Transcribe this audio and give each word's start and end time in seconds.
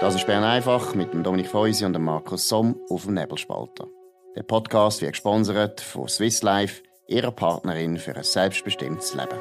Das 0.00 0.14
ist 0.14 0.26
Bern 0.26 0.44
einfach 0.44 0.94
mit 0.94 1.12
dem 1.12 1.22
Dominik 1.22 1.48
Feusi 1.48 1.84
und 1.84 1.92
dem 1.92 2.04
Markus 2.04 2.48
Somm 2.48 2.80
auf 2.88 3.04
dem 3.04 3.12
Nebelspalter. 3.12 3.86
Der 4.34 4.42
Podcast 4.44 5.02
wird 5.02 5.12
gesponsert 5.12 5.82
von 5.82 6.08
Swiss 6.08 6.42
Life, 6.42 6.82
ihrer 7.06 7.30
Partnerin 7.30 7.98
für 7.98 8.16
ein 8.16 8.24
selbstbestimmtes 8.24 9.12
Leben. 9.12 9.38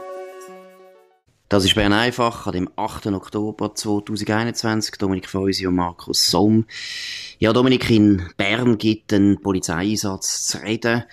Das 1.48 1.64
ist 1.64 1.76
Bern 1.76 1.94
einfach 1.94 2.46
an 2.46 2.52
dem 2.52 2.70
8. 2.76 3.08
Oktober 3.08 3.74
2021. 3.74 4.96
Dominik 5.00 5.30
Feusi 5.30 5.66
und 5.66 5.76
Markus 5.76 6.30
Somm. 6.30 6.66
Ja, 7.38 7.54
Dominik, 7.54 7.90
in 7.90 8.30
Bern 8.36 8.78
gibt 8.78 9.14
einen 9.14 9.42
Polizeieinsatz 9.42 10.46
zu 10.46 10.58
reden. 10.58 11.06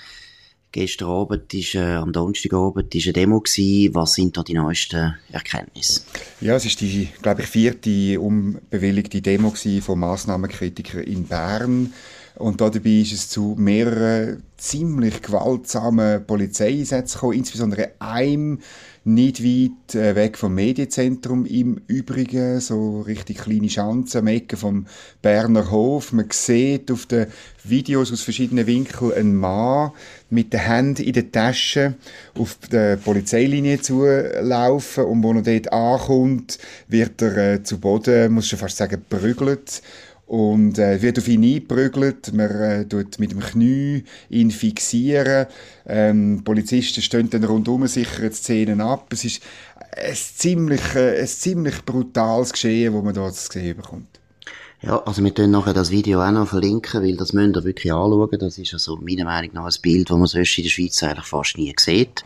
Gestern 0.72 1.08
Abend 1.08 1.54
ist, 1.54 1.74
äh, 1.74 1.94
am 1.94 2.12
Donnerstagabend 2.12 2.94
ist 2.94 3.06
eine 3.06 3.12
Demo 3.14 3.40
gewesen. 3.40 3.94
Was 3.94 4.14
sind 4.14 4.36
da 4.36 4.42
die 4.42 4.54
neuesten 4.54 5.14
Erkenntnisse? 5.30 6.02
Ja, 6.40 6.56
es 6.56 6.66
ist 6.66 6.80
die, 6.80 7.08
glaube 7.22 7.42
ich, 7.42 7.48
vierte 7.48 8.20
unbewilligte 8.20 9.22
Demo 9.22 9.54
von 9.80 9.98
Massnahmenkritikern 9.98 11.02
in 11.02 11.24
Bern. 11.24 11.92
Und 12.38 12.60
dabei 12.60 13.00
ist 13.00 13.12
es 13.12 13.28
zu 13.30 13.54
mehreren 13.58 14.42
ziemlich 14.58 15.22
gewaltsamen 15.22 16.26
Polizeieinsätzen 16.26 17.14
gekommen, 17.18 17.38
insbesondere 17.38 17.92
einem 17.98 18.60
nicht 19.04 19.42
weit 19.44 19.94
äh, 19.94 20.16
weg 20.16 20.36
vom 20.36 20.54
Medienzentrum 20.54 21.46
im 21.46 21.80
Übrigen, 21.86 22.58
so 22.60 23.02
richtig 23.02 23.38
kleine 23.38 23.70
Schanze 23.70 24.18
am 24.18 24.26
Ecke 24.26 24.56
vom 24.56 24.86
Berner 25.22 25.70
Hof. 25.70 26.12
Man 26.12 26.26
sieht 26.32 26.90
auf 26.90 27.06
den 27.06 27.28
Videos 27.62 28.12
aus 28.12 28.22
verschiedenen 28.22 28.66
Winkeln 28.66 29.12
einen 29.12 29.36
Mann 29.36 29.92
mit 30.28 30.52
den 30.52 30.60
Händen 30.60 31.04
in 31.04 31.12
der 31.12 31.30
Tasche 31.30 31.94
auf 32.34 32.58
der 32.72 32.96
Polizeilinie 32.96 33.80
zulaufen 33.80 35.04
und 35.04 35.22
wo 35.22 35.32
er 35.34 35.42
dort 35.42 35.72
ankommt, 35.72 36.58
wird 36.88 37.22
er 37.22 37.36
äh, 37.36 37.62
zu 37.62 37.78
Boden, 37.78 38.32
muss 38.32 38.48
schon 38.48 38.58
fast 38.58 38.76
sagen, 38.76 39.04
prügelt 39.08 39.82
und 40.26 40.78
äh, 40.78 41.00
wird 41.02 41.18
auf 41.18 41.28
ihn 41.28 41.44
eingeprügelt, 41.44 42.32
man 42.32 42.50
äh, 42.50 42.84
tut 42.84 43.18
mit 43.18 43.30
dem 43.30 43.40
Knie 43.40 44.04
ihn 44.28 44.50
fixieren, 44.50 45.46
ähm, 45.86 46.42
Polizisten 46.44 47.00
stehen 47.00 47.30
dann 47.30 47.44
rundum, 47.44 47.86
sichern 47.86 48.30
die 48.30 48.34
Szenen 48.34 48.80
ab. 48.80 49.06
Es 49.12 49.24
ist 49.24 49.42
ein 49.96 50.14
ziemlich, 50.14 50.94
äh, 50.94 51.20
ein 51.20 51.26
ziemlich 51.26 51.84
brutales 51.84 52.52
Geschehen, 52.52 52.92
das 52.92 53.04
man 53.04 53.14
dort 53.14 53.36
zu 53.36 53.52
sehen 53.52 53.76
bekommt. 53.76 54.20
Ja, 54.82 54.98
also 55.04 55.24
wir 55.24 55.30
können 55.30 55.52
nachher 55.52 55.72
das 55.72 55.90
Video 55.90 56.22
auch 56.22 56.30
noch 56.30 56.48
verlinken, 56.48 57.02
weil 57.02 57.16
das 57.16 57.32
müsst 57.32 57.56
ihr 57.56 57.64
wirklich 57.64 57.92
anschauen. 57.92 58.38
Das 58.38 58.58
ist 58.58 58.74
also 58.74 58.96
meiner 58.96 59.24
Meinung 59.24 59.50
nach 59.54 59.64
ein 59.64 59.80
Bild, 59.80 60.10
das 60.10 60.16
man 60.16 60.26
sonst 60.26 60.58
in 60.58 60.64
der 60.64 60.70
Schweiz 60.70 61.02
eigentlich 61.02 61.24
fast 61.24 61.56
nie 61.56 61.74
sieht. 61.78 62.24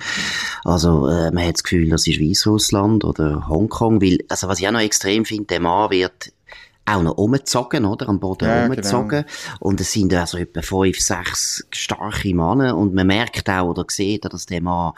Also 0.65 1.07
äh, 1.07 1.31
man 1.31 1.47
hat 1.47 1.55
das 1.55 1.63
Gefühl, 1.63 1.89
das 1.91 2.07
ist 2.07 2.21
Weißrussland 2.21 3.05
oder 3.05 3.49
Hongkong, 3.49 4.03
weil, 4.03 4.19
also 4.29 4.49
was 4.49 4.59
ich 4.59 4.67
auch 4.67 4.73
noch 4.73 4.81
extrem 4.81 5.25
finde, 5.25 5.45
der 5.45 5.61
Mann 5.61 5.91
wird 5.91 6.33
auch 6.95 7.03
noch 7.03 7.17
umgezogen, 7.17 7.85
oder? 7.85 8.09
Am 8.09 8.21
Boden 8.21 8.49
ja, 8.49 8.65
umgezogen. 8.65 9.09
Genau. 9.09 9.57
Und 9.61 9.81
es 9.81 9.93
sind 9.93 10.13
also 10.15 10.39
etwa 10.39 10.63
fünf, 10.63 11.01
sechs 11.01 11.67
starke 11.71 12.35
Männer. 12.35 12.77
Und 12.77 12.95
man 12.95 13.07
merkt 13.07 13.49
auch 13.49 13.69
oder 13.69 13.85
sieht, 13.89 14.25
dass 14.25 14.47
der 14.47 14.63
Mann, 14.63 14.93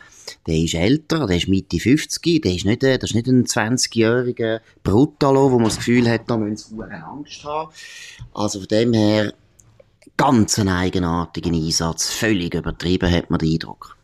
der 0.47 0.57
ist 0.57 0.75
älter, 0.75 1.27
der 1.27 1.37
ist 1.37 1.48
Mitte 1.48 1.79
50, 1.79 2.43
der 2.43 2.55
ist 2.55 2.65
nicht, 2.65 2.83
das 2.83 3.03
ist 3.03 3.15
nicht 3.15 3.27
ein 3.27 3.45
20-jähriger 3.45 4.61
Brutalo, 4.83 5.51
wo 5.51 5.57
man 5.57 5.69
das 5.69 5.77
Gefühl 5.77 6.09
hat, 6.09 6.23
da 6.29 6.37
müssen 6.37 6.77
sie 6.77 6.83
Angst 6.83 7.45
haben. 7.45 7.70
Also 8.35 8.61
von 8.61 8.69
dem 8.69 8.93
her, 8.93 9.33
ganz 10.17 10.59
einen 10.59 10.69
eigenartigen 10.69 11.55
Einsatz. 11.55 12.11
Völlig 12.11 12.55
übertrieben, 12.55 13.11
hat 13.11 13.31
man 13.31 13.39
den 13.39 13.53
Eindruck. 13.53 13.97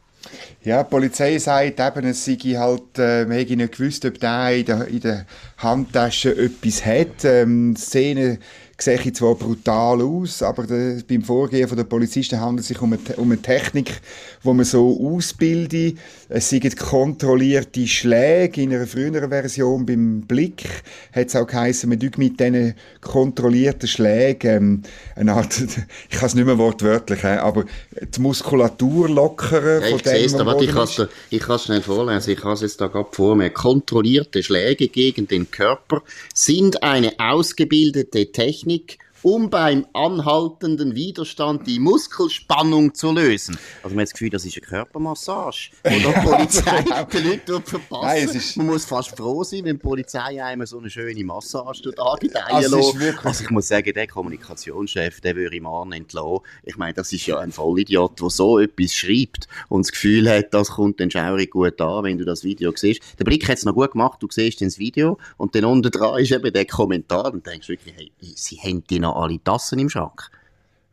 Ja, 0.62 0.82
die 0.82 0.90
Polizei 0.90 1.38
sagt 1.38 1.80
eben, 1.80 2.06
es 2.06 2.24
sei 2.24 2.36
halt, 2.36 2.98
äh, 2.98 3.24
man 3.24 3.38
nicht 3.38 3.76
gewusst, 3.76 4.04
ob 4.04 4.18
der 4.18 4.50
in 4.56 4.66
der, 4.66 4.88
in 4.88 5.00
der 5.00 5.26
Handtasche 5.58 6.36
etwas 6.36 6.84
hat. 6.84 7.24
Ähm, 7.24 7.74
Szene 7.76 8.38
sehe 8.80 9.12
zwar 9.12 9.34
brutal 9.34 10.00
aus, 10.00 10.40
aber 10.40 10.64
der, 10.64 11.02
beim 11.08 11.22
Vorgehen 11.22 11.68
der 11.74 11.84
Polizisten 11.84 12.40
handelt 12.40 12.60
es 12.60 12.68
sich 12.68 12.80
um 12.80 12.92
eine, 12.92 13.16
um 13.16 13.30
eine 13.30 13.42
Technik, 13.42 14.00
die 14.44 14.52
man 14.52 14.64
so 14.64 14.98
ausbildet. 15.04 15.98
Es 16.28 16.50
sind 16.50 16.76
kontrollierte 16.76 17.86
Schläge. 17.88 18.62
In 18.62 18.72
einer 18.72 18.86
früheren 18.86 19.30
Version 19.30 19.84
beim 19.84 20.20
Blick 20.20 20.64
hat 21.12 21.26
es 21.26 21.34
auch 21.34 21.46
geheißen, 21.46 21.88
man 21.88 21.98
mit 21.98 22.38
diesen 22.38 22.74
kontrollierten 23.00 23.88
Schlägen 23.88 24.38
ähm, 24.48 24.82
eine 25.16 25.32
Art, 25.32 25.60
ich 26.10 26.16
kann 26.16 26.26
es 26.26 26.34
nicht 26.34 26.44
mehr 26.44 26.58
wortwörtlich, 26.58 27.24
aber 27.24 27.64
die 28.00 28.20
Muskulatur 28.20 29.08
lockern 29.08 29.82
ja, 29.82 29.88
von 29.88 29.98
dem, 29.98 30.32
da, 30.32 30.46
warte, 30.46 31.08
ich 31.30 31.40
kann 31.40 31.56
es 31.56 31.64
schnell 31.64 31.82
vorlesen, 31.82 32.30
ich 32.30 32.44
habe 32.44 32.54
es 32.54 32.60
jetzt 32.60 32.80
da 32.80 32.86
gerade 32.86 33.08
vor 33.10 33.34
mir. 33.34 33.50
Kontrollierte 33.50 34.42
Schläge 34.42 34.88
gegen 34.88 35.26
den 35.26 35.50
Körper 35.50 36.02
sind 36.32 36.82
eine 36.82 37.12
ausgebildete 37.18 38.30
Technik, 38.30 38.67
Technik, 38.68 38.98
um 39.22 39.50
beim 39.50 39.86
anhaltenden 39.92 40.94
Widerstand 40.94 41.66
die 41.66 41.78
Muskelspannung 41.78 42.94
zu 42.94 43.12
lösen. 43.12 43.58
Also 43.82 43.94
man 43.94 44.02
hat 44.02 44.08
das 44.08 44.12
Gefühl, 44.12 44.30
das 44.30 44.44
ist 44.44 44.56
eine 44.56 44.66
Körpermassage. 44.66 45.70
Oder 45.84 45.98
die 45.98 46.28
Polizei 46.28 46.84
die 47.12 47.18
Leute 47.18 47.60
verpassen. 47.60 48.02
Nein, 48.02 48.28
ist... 48.28 48.56
Man 48.56 48.66
muss 48.66 48.84
fast 48.84 49.16
froh 49.16 49.42
sein, 49.44 49.64
wenn 49.64 49.76
die 49.76 49.82
Polizei 49.82 50.42
einem 50.42 50.66
so 50.66 50.78
eine 50.78 50.90
schöne 50.90 51.24
Massage 51.24 51.82
angedeihen 51.98 52.44
also, 52.48 52.92
also 53.22 53.44
ich 53.44 53.50
muss 53.50 53.68
sagen, 53.68 53.92
der 53.92 54.06
Kommunikationschef, 54.06 55.20
der 55.20 55.36
würde 55.36 55.56
im 55.56 55.66
Arm 55.66 55.92
entlassen. 55.92 56.40
Ich 56.64 56.76
meine, 56.76 56.94
das 56.94 57.12
ist 57.12 57.26
ja 57.26 57.38
ein 57.38 57.52
Vollidiot, 57.52 58.20
der 58.20 58.30
so 58.30 58.58
etwas 58.58 58.94
schreibt 58.94 59.48
und 59.68 59.86
das 59.86 59.92
Gefühl 59.92 60.28
hat, 60.28 60.52
das 60.54 60.70
kommt 60.70 61.00
dann 61.00 61.10
schaurig 61.10 61.50
gut 61.50 61.80
an, 61.80 62.04
wenn 62.04 62.18
du 62.18 62.24
das 62.24 62.44
Video 62.44 62.72
siehst. 62.74 63.00
Der 63.18 63.24
Blick 63.24 63.48
hat 63.48 63.58
es 63.58 63.64
noch 63.64 63.74
gut 63.74 63.92
gemacht, 63.92 64.22
du 64.22 64.28
siehst 64.30 64.60
das 64.60 64.78
Video 64.78 65.18
und 65.36 65.54
dann 65.54 65.64
unten 65.64 65.90
dran 65.90 66.20
ist 66.20 66.32
eben 66.32 66.52
der 66.52 66.64
Kommentar 66.64 67.32
und 67.32 67.46
denkst 67.46 67.68
wirklich, 67.68 67.94
hey, 67.96 68.10
sie 68.34 68.56
haben 68.58 68.84
die 68.88 69.00
noch 69.08 69.22
alle 69.22 69.42
Tassen 69.42 69.78
im 69.78 69.88
Schrank. 69.88 70.30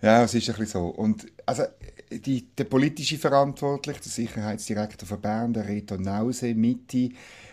Ja, 0.01 0.23
es 0.23 0.33
ist 0.33 0.49
ein 0.49 0.55
bisschen 0.55 0.81
so. 0.81 0.87
Und 0.87 1.25
also, 1.45 1.63
die, 2.11 2.47
der 2.55 2.65
politische 2.65 3.17
Verantwortliche, 3.17 4.01
der 4.01 4.11
Sicherheitsdirektor 4.11 5.07
von 5.07 5.21
Bern, 5.21 5.53
der 5.53 5.67
Reto 5.67 5.97
Nause, 5.97 6.53
Mitte, 6.53 7.09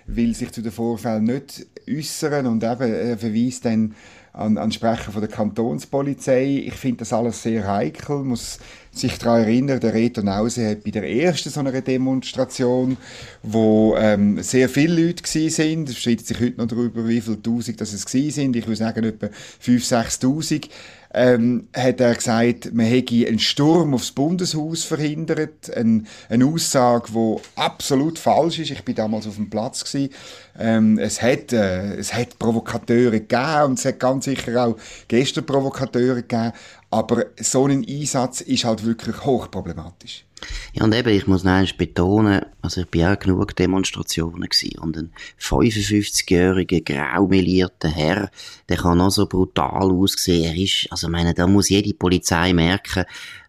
will 0.07 0.35
sich 0.35 0.53
zu 0.53 0.63
den 0.63 0.73
Vorfällen 0.73 1.25
nicht 1.25 1.67
äußern 1.89 2.47
und 2.47 2.63
eben 2.63 2.93
er 2.93 3.19
verweist 3.19 3.65
dann 3.65 3.95
an, 4.33 4.57
an 4.57 4.73
Sprecher 4.73 5.13
von 5.13 5.21
der 5.21 5.31
Kantonspolizei. 5.31 6.65
Ich 6.67 6.75
finde 6.75 6.99
das 6.99 7.13
alles 7.13 7.43
sehr 7.43 7.67
heikel, 7.67 8.25
muss 8.25 8.59
sich 8.91 9.19
daran 9.19 9.43
erinnern, 9.43 9.81
der 9.81 9.95
Reto 9.95 10.23
Nause 10.23 10.69
hat 10.69 10.85
bei 10.85 10.91
der 10.91 11.09
ersten 11.09 11.49
so 11.51 11.61
einer 11.61 11.81
Demonstration, 11.81 12.97
wo 13.43 13.97
ähm, 13.97 14.43
sehr 14.43 14.69
viele 14.69 15.07
Leute 15.07 15.23
sind, 15.27 15.89
es 15.89 15.99
streitet 15.99 16.27
sich 16.27 16.41
heute 16.41 16.59
noch 16.59 16.67
darüber, 16.67 17.09
wie 17.09 17.21
viele 17.21 17.43
Tausend 17.43 17.81
das 17.81 17.93
es 17.93 18.03
sind, 18.03 18.55
ich 18.55 18.67
würde 18.67 18.77
sagen 18.77 19.05
etwa 19.05 19.27
5'000, 19.65 20.21
6'000, 20.21 20.69
ähm, 21.15 21.69
hat 21.77 22.01
er 22.01 22.15
gesagt, 22.15 22.73
man 22.73 22.87
hätte 22.87 23.27
einen 23.27 23.39
Sturm 23.39 23.95
aufs 23.95 24.13
Bundeshaus 24.13 24.85
verhindert. 24.85 25.75
Ein, 25.75 26.07
eine 26.29 26.47
Aussage, 26.47 27.13
die 27.13 27.37
absolut 27.57 28.19
falsch 28.19 28.59
ist. 28.59 28.71
Ich 28.71 28.85
bin 28.85 28.95
damals 28.95 29.27
auf 29.27 29.37
dem 29.37 29.51
Platz 29.51 29.85
gewesen. 29.85 30.13
Ähm, 30.59 30.99
es 30.99 31.21
hat, 31.21 31.53
äh, 31.53 31.95
es 31.95 32.15
hat 32.15 32.39
Provokateure 32.39 33.11
gegeben 33.11 33.65
und 33.65 33.79
es 33.79 33.85
hat 33.85 34.01
ganz 34.01 34.25
sicher 34.25 34.67
auch 34.67 34.77
gestern 35.09 35.47
Provokateure 35.47 36.23
gegeben. 36.23 36.53
Aber 36.91 37.27
so 37.41 37.67
ein 37.67 37.87
Einsatz 37.89 38.41
ist 38.41 38.65
halt 38.65 38.85
wirklich 38.85 39.25
hochproblematisch. 39.25 40.25
Ja, 40.73 40.85
und 40.85 40.95
eben, 40.95 41.09
ich 41.11 41.27
muss 41.27 41.45
noch 41.45 41.73
betonen, 41.73 42.43
also 42.61 42.83
ich 42.83 42.89
bin 42.89 43.05
auch 43.05 43.19
genug 43.19 43.57
Demonstrationen 43.57 44.49
gewesen. 44.49 44.79
Und 44.79 44.97
ein 44.97 45.13
55-jähriger, 45.41 46.83
graumelierter 46.85 47.89
Herr, 47.89 48.31
der 48.69 48.77
kann 48.77 48.99
noch 48.99 49.11
so 49.11 49.27
brutal 49.27 49.91
aussehen. 49.91 50.45
Er 50.45 50.57
ist, 50.57 50.87
also 50.91 51.09
ich 51.09 51.13
meine, 51.13 51.35
da 51.35 51.47
muss 51.47 51.69
jede 51.69 51.95
Polizei 51.95 52.53
merken, 52.53 53.05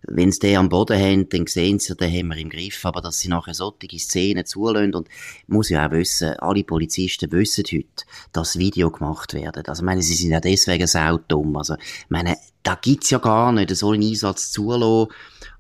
wenn 0.08 0.32
sie 0.32 0.40
den 0.40 0.58
am 0.58 0.70
Boden 0.70 1.00
haben, 1.00 1.30
dann 1.30 1.48
sehen 1.48 1.80
sie, 1.80 1.96
den 1.96 2.12
haben 2.12 2.28
wir 2.30 2.38
im 2.38 2.50
Griff. 2.50 2.86
Aber 2.86 3.02
dass 3.02 3.20
sie 3.20 3.30
nachher 3.30 3.54
solche 3.54 4.00
Szenen 4.00 4.46
zulassen 4.46 4.94
und 4.94 5.08
muss 5.48 5.70
ja 5.70 5.88
auch 5.88 5.92
wissen, 5.92 6.34
alle 6.40 6.64
Polizisten 6.64 7.32
wissen 7.32 7.64
heute, 7.72 8.06
dass 8.32 8.58
Video 8.58 8.92
gemacht 8.92 9.34
werden. 9.34 9.64
Also 9.66 9.82
ich 9.82 9.86
meine, 9.86 10.02
sie 10.02 10.16
sind 10.16 10.32
ja 10.32 10.40
deswegen 10.40 10.88
sau 10.88 11.18
dumm. 11.18 11.56
Also 11.56 11.76
ich 11.76 12.10
meine, 12.10 12.38
da 12.64 12.76
gibt's 12.82 13.10
ja 13.10 13.18
gar 13.18 13.52
nicht, 13.52 13.76
so 13.76 13.92
einen 13.92 14.04
Einsatz 14.04 14.52
zulassen 14.52 15.14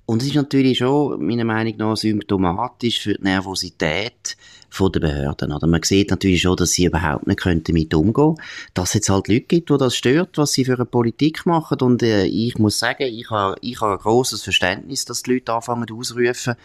und 0.05 0.21
es 0.21 0.29
ist 0.29 0.35
natürlich 0.35 0.79
schon, 0.79 1.25
meiner 1.25 1.45
Meinung 1.45 1.75
nach, 1.77 1.97
symptomatisch 1.97 3.01
für 3.01 3.15
die 3.15 3.23
Nervosität 3.23 4.35
von 4.73 4.91
den 4.91 5.03
Behörden. 5.03 5.53
Oder 5.53 5.67
man 5.67 5.83
sieht 5.83 6.09
natürlich 6.09 6.41
schon, 6.41 6.55
dass 6.55 6.71
sie 6.71 6.85
überhaupt 6.85 7.27
nicht 7.27 7.45
damit 7.45 7.93
umgehen 7.93 8.13
können. 8.13 8.35
Dass 8.73 8.89
es 8.89 8.93
jetzt 8.95 9.09
halt 9.09 9.27
Leute 9.27 9.41
gibt, 9.41 9.69
die 9.69 9.77
das 9.77 9.95
stört, 9.95 10.37
was 10.39 10.53
sie 10.53 10.65
für 10.65 10.73
eine 10.73 10.85
Politik 10.85 11.45
machen. 11.45 11.79
Und 11.81 12.01
äh, 12.01 12.25
ich 12.25 12.57
muss 12.57 12.79
sagen, 12.79 13.03
ich 13.03 13.29
habe, 13.29 13.55
ich 13.61 13.79
habe 13.79 13.93
ein 13.93 13.99
grosses 13.99 14.41
Verständnis, 14.41 15.05
dass 15.05 15.21
die 15.21 15.33
Leute 15.33 15.53
anfangen 15.53 15.85
ausrufen, 15.91 16.55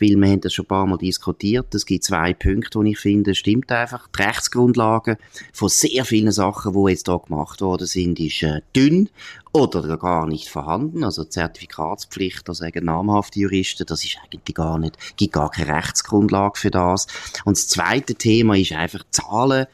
weil 0.00 0.20
wir 0.20 0.28
haben 0.28 0.40
das 0.40 0.52
schon 0.52 0.64
ein 0.64 0.68
paar 0.68 0.86
Mal 0.86 0.98
diskutiert. 0.98 1.72
Es 1.72 1.86
gibt 1.86 2.02
zwei 2.02 2.34
Punkte, 2.34 2.80
die 2.82 2.90
ich 2.90 2.98
finde, 2.98 3.36
stimmt 3.36 3.70
einfach. 3.70 4.08
Die 4.08 4.22
Rechtsgrundlage 4.22 5.16
von 5.52 5.68
sehr 5.68 6.04
vielen 6.04 6.32
Sachen, 6.32 6.72
die 6.72 6.90
jetzt 6.90 7.06
hier 7.06 7.20
gemacht 7.20 7.60
worden 7.60 7.86
sind, 7.86 8.18
ist 8.18 8.42
äh, 8.42 8.62
dünn 8.74 9.08
oder 9.52 9.96
gar 9.98 10.26
nicht 10.26 10.48
vorhanden. 10.48 11.04
Also 11.04 11.24
Zertifikatspflicht, 11.24 12.48
da 12.48 12.54
sagen 12.54 12.86
namhafte 12.86 13.40
Juristen, 13.40 13.84
das 13.86 14.04
ist 14.04 14.18
eigentlich 14.24 14.54
gar 14.54 14.78
nicht, 14.78 14.96
gibt 15.16 15.34
gar 15.34 15.50
keine 15.50 15.76
Rechtsgrundlage 15.76 16.58
für 16.58 16.70
das. 16.70 17.06
Und 17.44 17.51
das 17.56 17.68
zweite 17.68 18.14
Thema 18.14 18.56
ist 18.56 18.72
einfach 18.72 19.04
Zahlen 19.10 19.66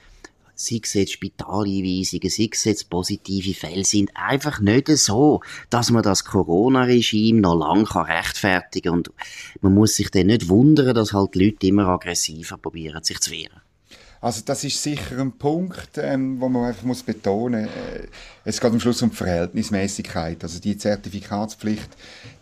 sei 0.58 0.80
es 0.82 0.94
jetzt 0.94 1.12
Spitaleinweisungen, 1.12 2.30
sei 2.30 2.48
es 2.52 2.64
jetzt 2.64 2.90
positive 2.90 3.54
Fälle, 3.54 3.84
sind 3.84 4.10
einfach 4.14 4.60
nicht 4.60 4.88
so, 4.88 5.40
dass 5.70 5.90
man 5.90 6.02
das 6.02 6.24
Corona-Regime 6.24 7.40
noch 7.40 7.54
lange 7.54 7.86
rechtfertigen 7.94 8.90
kann. 8.90 8.98
Und 8.98 9.10
man 9.60 9.74
muss 9.74 9.94
sich 9.94 10.10
dann 10.10 10.26
nicht 10.26 10.48
wundern, 10.48 10.94
dass 10.94 11.12
halt 11.12 11.34
die 11.34 11.44
Leute 11.44 11.68
immer 11.68 11.86
aggressiver 11.86 12.58
probieren, 12.58 13.04
sich 13.04 13.20
zu 13.20 13.30
wehren. 13.30 13.60
Also 14.20 14.42
das 14.44 14.64
ist 14.64 14.82
sicher 14.82 15.18
ein 15.18 15.32
Punkt, 15.32 15.90
ähm, 15.96 16.40
wo 16.40 16.48
man 16.48 16.64
einfach 16.64 16.82
muss 16.82 17.02
betonen 17.02 17.66
muss. 17.66 17.72
Äh, 17.72 18.08
es 18.48 18.60
geht 18.60 18.72
am 18.72 18.80
Schluss 18.80 19.02
um 19.02 19.10
die 19.10 19.16
Verhältnismäßigkeit. 19.16 20.42
Also 20.42 20.58
die 20.58 20.78
Zertifikatspflicht, 20.78 21.90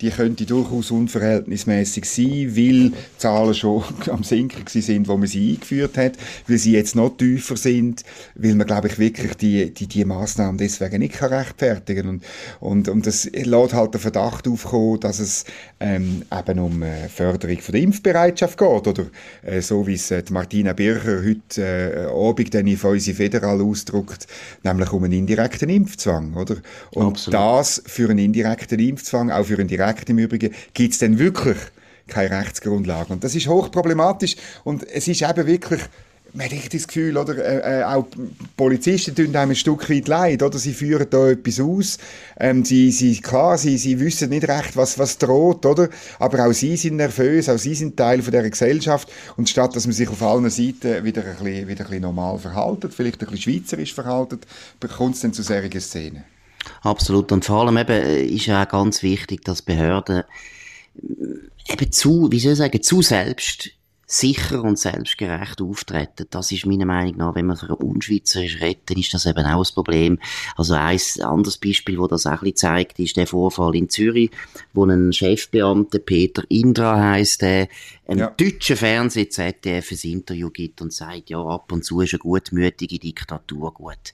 die 0.00 0.11
könnte 0.11 0.46
durchaus 0.46 0.93
unverhältnismäßig 0.93 2.05
sein, 2.05 2.56
weil 2.56 2.90
die 2.90 2.93
Zahlen 3.19 3.55
schon 3.55 3.82
am 4.11 4.23
Sinken 4.23 4.64
sind, 4.69 5.08
wo 5.08 5.17
man 5.17 5.26
sie 5.26 5.55
eingeführt 5.55 5.99
hat, 5.99 6.12
weil 6.46 6.58
sie 6.58 6.73
jetzt 6.73 6.94
noch 6.94 7.17
tiefer 7.17 7.56
sind, 7.56 8.05
weil 8.37 8.55
man, 8.55 8.69
glaube 8.69 8.87
ich, 8.87 9.00
wirklich 9.00 9.34
die, 9.34 9.75
die, 9.75 9.88
die 9.88 10.05
Massnahmen 10.05 10.58
deswegen 10.58 11.00
nicht 11.00 11.14
kann 11.14 11.32
rechtfertigen 11.32 12.08
und, 12.08 12.25
und, 12.61 12.88
und 12.88 13.05
das 13.05 13.25
lässt 13.25 13.75
halt 13.75 13.94
den 13.94 14.00
Verdacht 14.00 14.46
aufkommen, 14.46 15.00
dass 15.00 15.19
es 15.19 15.44
ähm, 15.81 16.22
eben 16.32 16.58
um 16.61 16.84
äh, 16.84 17.08
Förderung 17.08 17.58
von 17.58 17.72
der 17.72 17.82
Impfbereitschaft 17.82 18.56
geht 18.56 18.87
oder 18.87 19.06
äh, 19.43 19.61
so 19.61 19.87
wie 19.88 19.94
es 19.94 20.12
äh, 20.12 20.22
Martina 20.31 20.72
Bircher 20.72 21.25
heute 21.25 21.66
äh, 21.67 22.07
Abend 22.07 22.55
dann 22.55 22.77
von 22.77 22.93
unsere 22.93 23.17
Federal 23.17 23.61
ausdruckt, 23.61 24.27
nämlich 24.63 24.93
um 24.93 25.05
einen 25.05 25.13
indirekten 25.13 25.69
Impfzwang, 25.69 26.35
oder? 26.35 26.57
Und 26.93 27.09
Absolut. 27.09 27.35
das 27.35 27.83
für 27.87 28.11
einen 28.11 28.19
indirekten 28.19 28.79
Impfzwang, 28.79 29.31
auch 29.31 29.45
für 29.45 29.59
einen 29.59 29.69
direkten 29.69 30.13
im 30.13 30.19
Übrigen, 30.19 30.55
gibt 30.75 30.93
es 30.93 30.99
dann 30.99 31.19
wirklich 31.19 31.59
keine 32.09 32.31
Rechtsgrundlage. 32.31 33.13
Und 33.13 33.25
das 33.25 33.35
ist 33.35 33.49
hochproblematisch 33.49 34.37
und 34.65 34.87
es 34.89 35.09
ist 35.09 35.23
eben 35.23 35.47
wirklich 35.47 35.81
man 36.37 36.50
hat 36.50 36.75
das 36.75 36.87
Gefühl, 36.87 37.17
oder, 37.17 37.37
äh, 37.38 37.81
äh, 37.81 37.85
auch 37.85 38.06
Polizisten 38.56 39.15
tun 39.15 39.35
einem 39.35 39.50
ein 39.50 39.56
Stück 39.56 39.88
weit 39.88 40.06
leid, 40.06 40.43
oder? 40.43 40.59
Sie 40.59 40.75
führen 40.75 41.06
da 41.09 41.31
etwas 41.31 41.61
aus. 41.61 41.99
Ähm, 42.38 42.65
sie, 42.65 42.91
sie, 42.91 43.21
klar, 43.21 43.56
sie, 43.56 43.79
sie 43.79 43.99
wissen 43.99 44.29
nicht 44.29 44.47
recht, 44.47 44.77
was, 44.77 44.99
was 44.99 45.17
droht, 45.19 45.65
oder? 45.65 45.88
Aber 46.19 46.47
auch 46.47 46.53
sie 46.53 46.77
sind 46.77 46.97
nervös, 46.97 47.49
auch 47.49 47.59
sie 47.59 47.75
sind 47.75 47.97
Teil 47.97 48.23
von 48.23 48.33
dieser 48.33 48.50
Gesellschaft. 48.50 49.11
Und 49.37 49.49
statt, 49.49 49.75
dass 49.75 49.87
man 49.87 49.94
sich 49.94 50.09
auf 50.09 50.23
allen 50.23 50.50
Seiten 50.50 51.05
wieder 51.05 51.25
ein 51.25 51.37
bisschen, 51.37 51.69
wieder 51.69 51.85
ein 51.85 51.91
bisschen 51.91 52.03
normal 52.03 52.39
verhaltet, 52.39 52.93
vielleicht 52.93 53.23
ein 53.23 53.31
bisschen 53.31 53.53
schweizerisch 53.55 53.94
verhaltet, 53.94 54.47
kommt 54.97 55.15
es 55.15 55.23
dann 55.23 55.32
zu 55.32 55.43
solchen 55.43 55.81
Szenen. 55.81 56.25
Absolut. 56.82 57.32
Und 57.32 57.44
vor 57.44 57.62
allem 57.62 57.79
eben 57.79 57.93
äh, 57.93 58.23
ist 58.23 58.47
ja 58.47 58.62
auch 58.62 58.69
ganz 58.69 59.03
wichtig, 59.03 59.44
dass 59.44 59.62
Behörden 59.62 60.25
äh, 60.97 61.73
eben 61.73 61.93
zu, 61.93 62.31
wie 62.31 62.41
soll 62.41 62.53
ich 62.53 62.59
sagen, 62.59 62.82
zu 62.82 63.03
selbst 63.03 63.71
sicher 64.06 64.62
und 64.62 64.79
selbstgerecht 64.79 65.61
auftreten. 65.61 66.26
Das 66.31 66.53
ist 66.53 66.64
meiner 66.64 66.87
Meinung 66.87 67.17
nach, 67.17 67.35
wenn 67.35 67.47
man 67.47 67.56
für 67.56 67.75
unschweizerisch 67.75 68.61
redet, 68.61 68.88
dann 68.91 68.99
ist 68.99 69.12
das 69.12 69.26
eben 69.26 69.44
auch 69.44 69.64
ein 69.64 69.75
Problem. 69.75 70.19
Also 70.56 70.75
ein 70.75 70.99
anderes 71.20 71.58
Beispiel, 71.58 71.99
wo 71.99 72.06
das 72.06 72.26
auch 72.26 72.32
ein 72.32 72.38
bisschen 72.38 72.56
zeigt, 72.56 72.99
ist 73.00 73.17
der 73.17 73.26
Vorfall 73.26 73.75
in 73.75 73.91
Zürich, 73.91 74.31
wo 74.73 74.85
ein 74.85 75.12
Chefbeamter, 75.12 75.99
Peter 75.99 76.44
Indra 76.49 77.00
heisst, 77.00 77.43
der 77.43 77.69
ein 78.06 78.19
ja. 78.19 78.31
deutscher 78.31 78.76
Fernseh 78.76 79.29
ZDF 79.29 79.91
ein 79.91 80.11
Interview 80.11 80.50
gibt 80.50 80.81
und 80.81 80.93
sagt, 80.93 81.31
ja, 81.31 81.44
ab 81.44 81.73
und 81.73 81.85
zu 81.85 82.00
ist 82.00 82.14
eine 82.14 82.20
gutmütige 82.20 83.00
Diktatur 83.00 83.75
gut. 83.75 84.12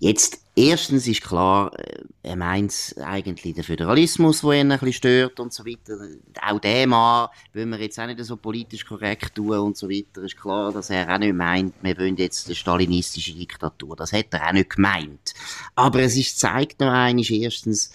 Jetzt, 0.00 0.40
erstens 0.54 1.08
ist 1.08 1.22
klar, 1.22 1.76
äh, 1.76 2.04
er 2.22 2.36
meint 2.36 2.94
eigentlich 3.02 3.54
den 3.54 3.64
Föderalismus, 3.64 4.42
der 4.42 4.52
ihn 4.52 4.70
ein 4.70 4.78
bisschen 4.78 4.92
stört 4.92 5.40
und 5.40 5.52
so 5.52 5.64
weiter. 5.66 5.98
Auch 6.40 6.60
der 6.60 6.86
Mann, 6.86 7.28
wollen 7.52 7.70
wir 7.70 7.80
jetzt 7.80 7.98
auch 7.98 8.06
nicht 8.06 8.22
so 8.24 8.36
politisch 8.36 8.84
korrekt 8.84 9.34
tun 9.34 9.58
und 9.58 9.76
so 9.76 9.88
weiter, 9.88 10.22
ist 10.22 10.40
klar, 10.40 10.72
dass 10.72 10.90
er 10.90 11.12
auch 11.12 11.18
nicht 11.18 11.34
meint, 11.34 11.74
wir 11.82 11.98
wollen 11.98 12.16
jetzt 12.16 12.46
eine 12.46 12.54
stalinistische 12.54 13.34
Diktatur. 13.34 13.96
Das 13.96 14.12
hat 14.12 14.32
er 14.32 14.48
auch 14.48 14.52
nicht 14.52 14.70
gemeint. 14.70 15.34
Aber 15.74 16.00
es 16.00 16.16
ist, 16.16 16.38
zeigt 16.38 16.80
noch 16.80 16.92
eines, 16.92 17.30
erstens, 17.30 17.90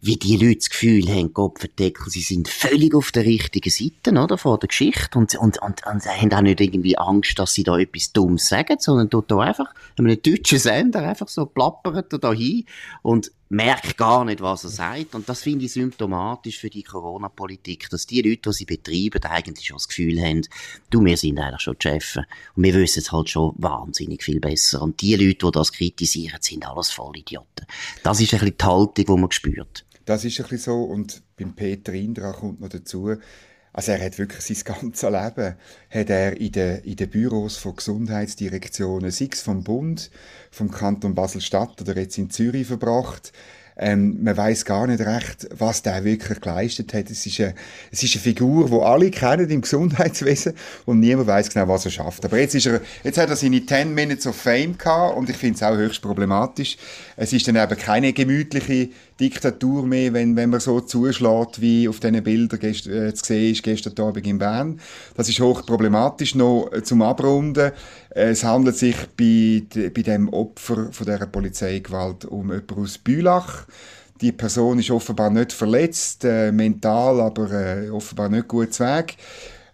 wie 0.00 0.16
die 0.16 0.36
Leute 0.36 0.58
das 0.58 0.70
Gefühl 0.70 1.08
haben, 1.08 1.32
Gott 1.32 1.58
verdeckel, 1.58 2.10
sie 2.10 2.20
sind 2.20 2.48
völlig 2.48 2.94
auf 2.94 3.12
der 3.12 3.24
richtigen 3.24 3.70
Seite, 3.70 4.10
oder, 4.18 4.38
von 4.38 4.58
der 4.60 4.68
Geschichte. 4.68 5.18
Und, 5.18 5.34
und, 5.36 5.60
und, 5.62 5.86
und 5.86 6.02
sie 6.02 6.08
haben 6.08 6.32
auch 6.32 6.40
nicht 6.42 6.60
irgendwie 6.60 6.98
Angst, 6.98 7.38
dass 7.38 7.54
sie 7.54 7.64
da 7.64 7.78
etwas 7.78 8.12
Dummes 8.12 8.48
sagen, 8.48 8.76
sondern 8.78 9.10
tut 9.10 9.30
da 9.30 9.38
einfach 9.38 9.72
einem 9.98 10.20
deutschen 10.20 10.58
Sender 10.58 11.00
einfach 11.00 11.28
so 11.28 11.46
plappert 11.46 12.12
er 12.12 12.18
da 12.18 12.32
hin 12.32 12.64
und 13.02 13.32
merkt 13.48 13.96
gar 13.96 14.24
nicht, 14.24 14.40
was 14.40 14.64
er 14.64 14.70
sagt. 14.70 15.14
Und 15.14 15.28
das 15.28 15.42
finde 15.42 15.64
ich 15.64 15.72
symptomatisch 15.72 16.58
für 16.58 16.70
die 16.70 16.82
Corona-Politik, 16.82 17.88
dass 17.90 18.06
die 18.06 18.22
Leute, 18.22 18.50
die 18.50 18.52
sie 18.52 18.64
betreiben, 18.64 19.22
eigentlich 19.24 19.66
schon 19.66 19.76
das 19.76 19.88
Gefühl 19.88 20.20
haben, 20.20 20.42
du, 20.90 21.04
wir 21.04 21.16
sind 21.16 21.38
eigentlich 21.38 21.62
schon 21.62 21.76
die 21.80 21.88
Chefs. 21.88 22.16
Und 22.16 22.64
wir 22.64 22.74
wissen 22.74 23.00
es 23.00 23.12
halt 23.12 23.30
schon 23.30 23.54
wahnsinnig 23.56 24.22
viel 24.22 24.40
besser. 24.40 24.82
Und 24.82 25.00
die 25.00 25.14
Leute, 25.14 25.46
die 25.46 25.52
das 25.52 25.72
kritisieren, 25.72 26.38
sind 26.40 26.66
alles 26.66 26.90
voll 26.90 27.16
Idioten. 27.16 27.66
Das 28.02 28.20
ist 28.20 28.32
ein 28.34 28.40
bisschen 28.40 28.56
die 28.58 28.64
Haltung, 28.64 29.04
die 29.06 29.20
man 29.20 29.30
spürt. 29.30 29.84
Das 30.04 30.24
ist 30.24 30.38
ein 30.40 30.44
bisschen 30.44 30.58
so. 30.58 30.82
Und 30.82 31.22
beim 31.36 31.54
Peter 31.54 31.92
Indra 31.92 32.32
kommt 32.32 32.60
noch 32.60 32.68
dazu, 32.68 33.16
also 33.76 33.92
er 33.92 34.02
hat 34.02 34.18
wirklich 34.18 34.40
sein 34.40 34.74
ganzes 34.80 35.02
Leben 35.02 35.54
hat 35.90 36.10
er 36.10 36.40
in 36.40 36.50
den, 36.50 36.78
in 36.82 36.96
den 36.96 37.10
Büros 37.10 37.58
von 37.58 37.76
Gesundheitsdirektionen, 37.76 39.10
sei 39.10 39.28
es 39.30 39.42
vom 39.42 39.64
Bund, 39.64 40.10
vom 40.50 40.70
Kanton 40.70 41.14
Basel-Stadt 41.14 41.82
oder 41.82 41.94
jetzt 41.94 42.16
in 42.16 42.30
Zürich 42.30 42.66
verbracht. 42.66 43.32
Ähm, 43.78 44.24
man 44.24 44.34
weiß 44.34 44.64
gar 44.64 44.86
nicht 44.86 45.02
recht, 45.02 45.48
was 45.50 45.82
der 45.82 46.04
wirklich 46.04 46.40
geleistet 46.40 46.94
hat. 46.94 47.10
Es 47.10 47.26
ist 47.26 47.38
eine, 47.38 47.54
es 47.92 48.02
ist 48.02 48.14
eine 48.14 48.22
Figur, 48.22 48.70
die 48.70 48.80
alle 48.80 49.10
kennen 49.10 49.50
im 49.50 49.60
Gesundheitswesen 49.60 50.54
und 50.86 51.00
niemand 51.00 51.26
weiß 51.28 51.50
genau, 51.50 51.68
was 51.68 51.84
er 51.84 51.90
schafft. 51.90 52.24
Aber 52.24 52.38
jetzt, 52.38 52.54
ist 52.54 52.64
er, 52.64 52.80
jetzt 53.04 53.18
hat 53.18 53.28
er 53.28 53.36
seine 53.36 53.66
10 53.66 53.92
Minutes 53.92 54.26
of 54.26 54.36
Fame 54.36 54.78
gehabt 54.78 55.18
und 55.18 55.28
ich 55.28 55.36
finde 55.36 55.56
es 55.56 55.62
auch 55.62 55.76
höchst 55.76 56.00
problematisch. 56.00 56.78
Es 57.16 57.34
ist 57.34 57.46
dann 57.46 57.56
eben 57.56 57.76
keine 57.78 58.14
gemütliche 58.14 58.88
Diktatur 59.18 59.86
mehr, 59.86 60.12
wenn, 60.12 60.36
wenn 60.36 60.50
man 60.50 60.60
so 60.60 60.80
zuschlägt, 60.80 61.60
wie 61.60 61.88
auf 61.88 62.00
diesen 62.00 62.22
Bildern 62.22 62.60
gest, 62.60 62.86
äh, 62.86 63.14
zu 63.14 63.24
sehen 63.24 63.52
ist, 63.52 63.62
gestern 63.62 64.06
Abend 64.06 64.26
in 64.26 64.38
Bern. 64.38 64.80
Das 65.14 65.28
ist 65.28 65.40
hoch 65.40 65.64
problematisch. 65.64 66.34
Noch 66.34 66.70
äh, 66.72 66.82
zum 66.82 67.00
Abrunden. 67.02 67.72
Äh, 68.10 68.30
es 68.30 68.44
handelt 68.44 68.76
sich 68.76 68.96
bei, 69.16 69.62
bei 69.90 70.02
dem 70.02 70.28
Opfer 70.28 70.92
von 70.92 71.06
dieser 71.06 71.26
Polizeigewalt 71.26 72.26
um 72.26 72.50
jemanden 72.50 72.82
aus 72.82 72.98
Bülach. 72.98 73.66
Die 74.20 74.32
Person 74.32 74.78
ist 74.78 74.90
offenbar 74.90 75.30
nicht 75.30 75.52
verletzt, 75.52 76.24
äh, 76.24 76.50
mental, 76.52 77.20
aber 77.20 77.50
äh, 77.50 77.90
offenbar 77.90 78.28
nicht 78.28 78.48
gut 78.48 78.78
Weg. 78.80 79.16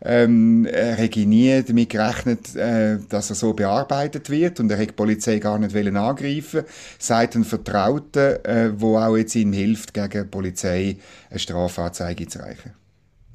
Ähm, 0.05 0.67
er 0.67 0.95
hätte 0.95 1.21
nie 1.21 1.63
damit 1.63 1.91
gerechnet, 1.91 2.57
äh, 2.57 2.99
dass 3.09 3.31
er 3.31 3.37
so 3.37 3.53
bearbeitet 3.53 4.31
wird 4.31 4.59
und 4.59 4.71
er 4.71 4.77
hätte 4.77 4.89
die 4.89 4.97
Polizei 4.97 5.39
gar 5.39 5.59
nicht 5.59 5.75
wollen 5.75 5.97
angreifen 5.97 6.65
Seit 6.99 7.37
ein 7.37 7.45
Vertrauten, 7.45 8.45
äh, 8.45 8.73
wo 8.77 8.99
auch 8.99 9.17
jetzt 9.17 9.37
ihm 9.37 9.53
hilft, 9.53 9.95
gegen 9.95 10.11
die 10.11 10.29
Polizei 10.29 10.97
eine 11.31 11.39
Strafanzeige 11.39 12.27
zu 12.27 12.41
reichen. 12.41 12.82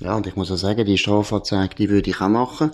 Ja, 0.01 0.15
und 0.15 0.27
ich 0.27 0.35
muss 0.35 0.51
auch 0.51 0.57
sagen, 0.57 0.85
die 0.85 0.97
Strafanzeige, 0.97 1.75
die 1.75 1.89
würde 1.89 2.11
ich 2.11 2.21
auch 2.21 2.29
machen. 2.29 2.71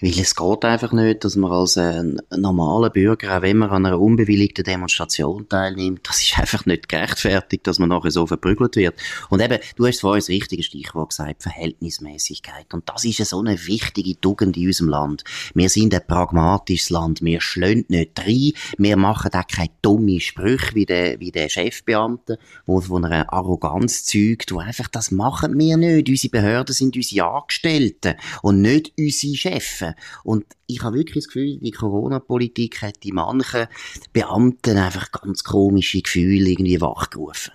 Weil 0.00 0.10
es 0.10 0.34
geht 0.34 0.64
einfach 0.64 0.92
nicht, 0.92 1.24
dass 1.24 1.36
man 1.36 1.50
als 1.50 1.76
äh, 1.76 2.02
normaler 2.36 2.90
Bürger, 2.90 3.38
auch 3.38 3.42
wenn 3.42 3.56
man 3.56 3.70
an 3.70 3.86
einer 3.86 4.00
unbewilligten 4.00 4.64
Demonstration 4.64 5.48
teilnimmt, 5.48 6.00
das 6.06 6.20
ist 6.20 6.38
einfach 6.38 6.66
nicht 6.66 6.88
gerechtfertigt, 6.88 7.66
dass 7.66 7.78
man 7.78 7.88
nachher 7.88 8.10
so 8.10 8.26
verprügelt 8.26 8.76
wird. 8.76 9.00
Und 9.30 9.40
eben, 9.40 9.58
du 9.76 9.86
hast 9.86 10.00
vorhin 10.00 10.20
das 10.20 10.28
richtige 10.28 10.62
Stichwort 10.62 11.10
gesagt, 11.10 11.42
Verhältnismäßigkeit. 11.42 12.74
Und 12.74 12.88
das 12.88 13.04
ist 13.04 13.18
ja 13.18 13.24
so 13.24 13.38
eine 13.38 13.66
wichtige 13.66 14.20
Tugend 14.20 14.56
in 14.56 14.66
unserem 14.66 14.90
Land. 14.90 15.24
Wir 15.54 15.68
sind 15.68 15.94
ein 15.94 16.06
pragmatisches 16.06 16.90
Land. 16.90 17.22
Wir 17.22 17.40
schlönt 17.40 17.88
nicht 17.88 18.18
rein. 18.18 18.52
Wir 18.76 18.96
machen 18.96 19.30
auch 19.32 19.46
keine 19.46 19.70
dummen 19.82 20.20
Sprüche 20.20 20.74
wie 20.74 20.84
der, 20.84 21.20
wie 21.20 21.30
der 21.30 21.48
Chefbeamte, 21.48 22.38
wo 22.66 22.80
von 22.80 23.04
einer 23.04 23.32
Arroganz 23.32 24.04
zeugt, 24.04 24.52
wo 24.52 24.58
einfach, 24.58 24.88
das 24.88 25.10
machen 25.10 25.58
wir 25.58 25.76
nicht. 25.76 26.08
Unsere 26.08 26.30
Behörden 26.30 26.55
sind 26.68 26.96
unsere 26.96 27.26
Angestellten 27.26 28.14
und 28.42 28.60
nicht 28.60 28.92
unsere 28.98 29.36
Chefs. 29.36 29.84
Und 30.24 30.44
ich 30.66 30.82
habe 30.82 30.98
wirklich 30.98 31.24
das 31.24 31.28
Gefühl, 31.28 31.58
die 31.58 31.70
Corona-Politik 31.70 32.82
hat 32.82 33.02
die 33.02 33.12
manchen 33.12 33.66
Beamten 34.12 34.76
einfach 34.78 35.10
ganz 35.12 35.44
komische 35.44 36.02
Gefühle 36.02 36.50
irgendwie 36.50 36.80
wachgerufen. 36.80 37.52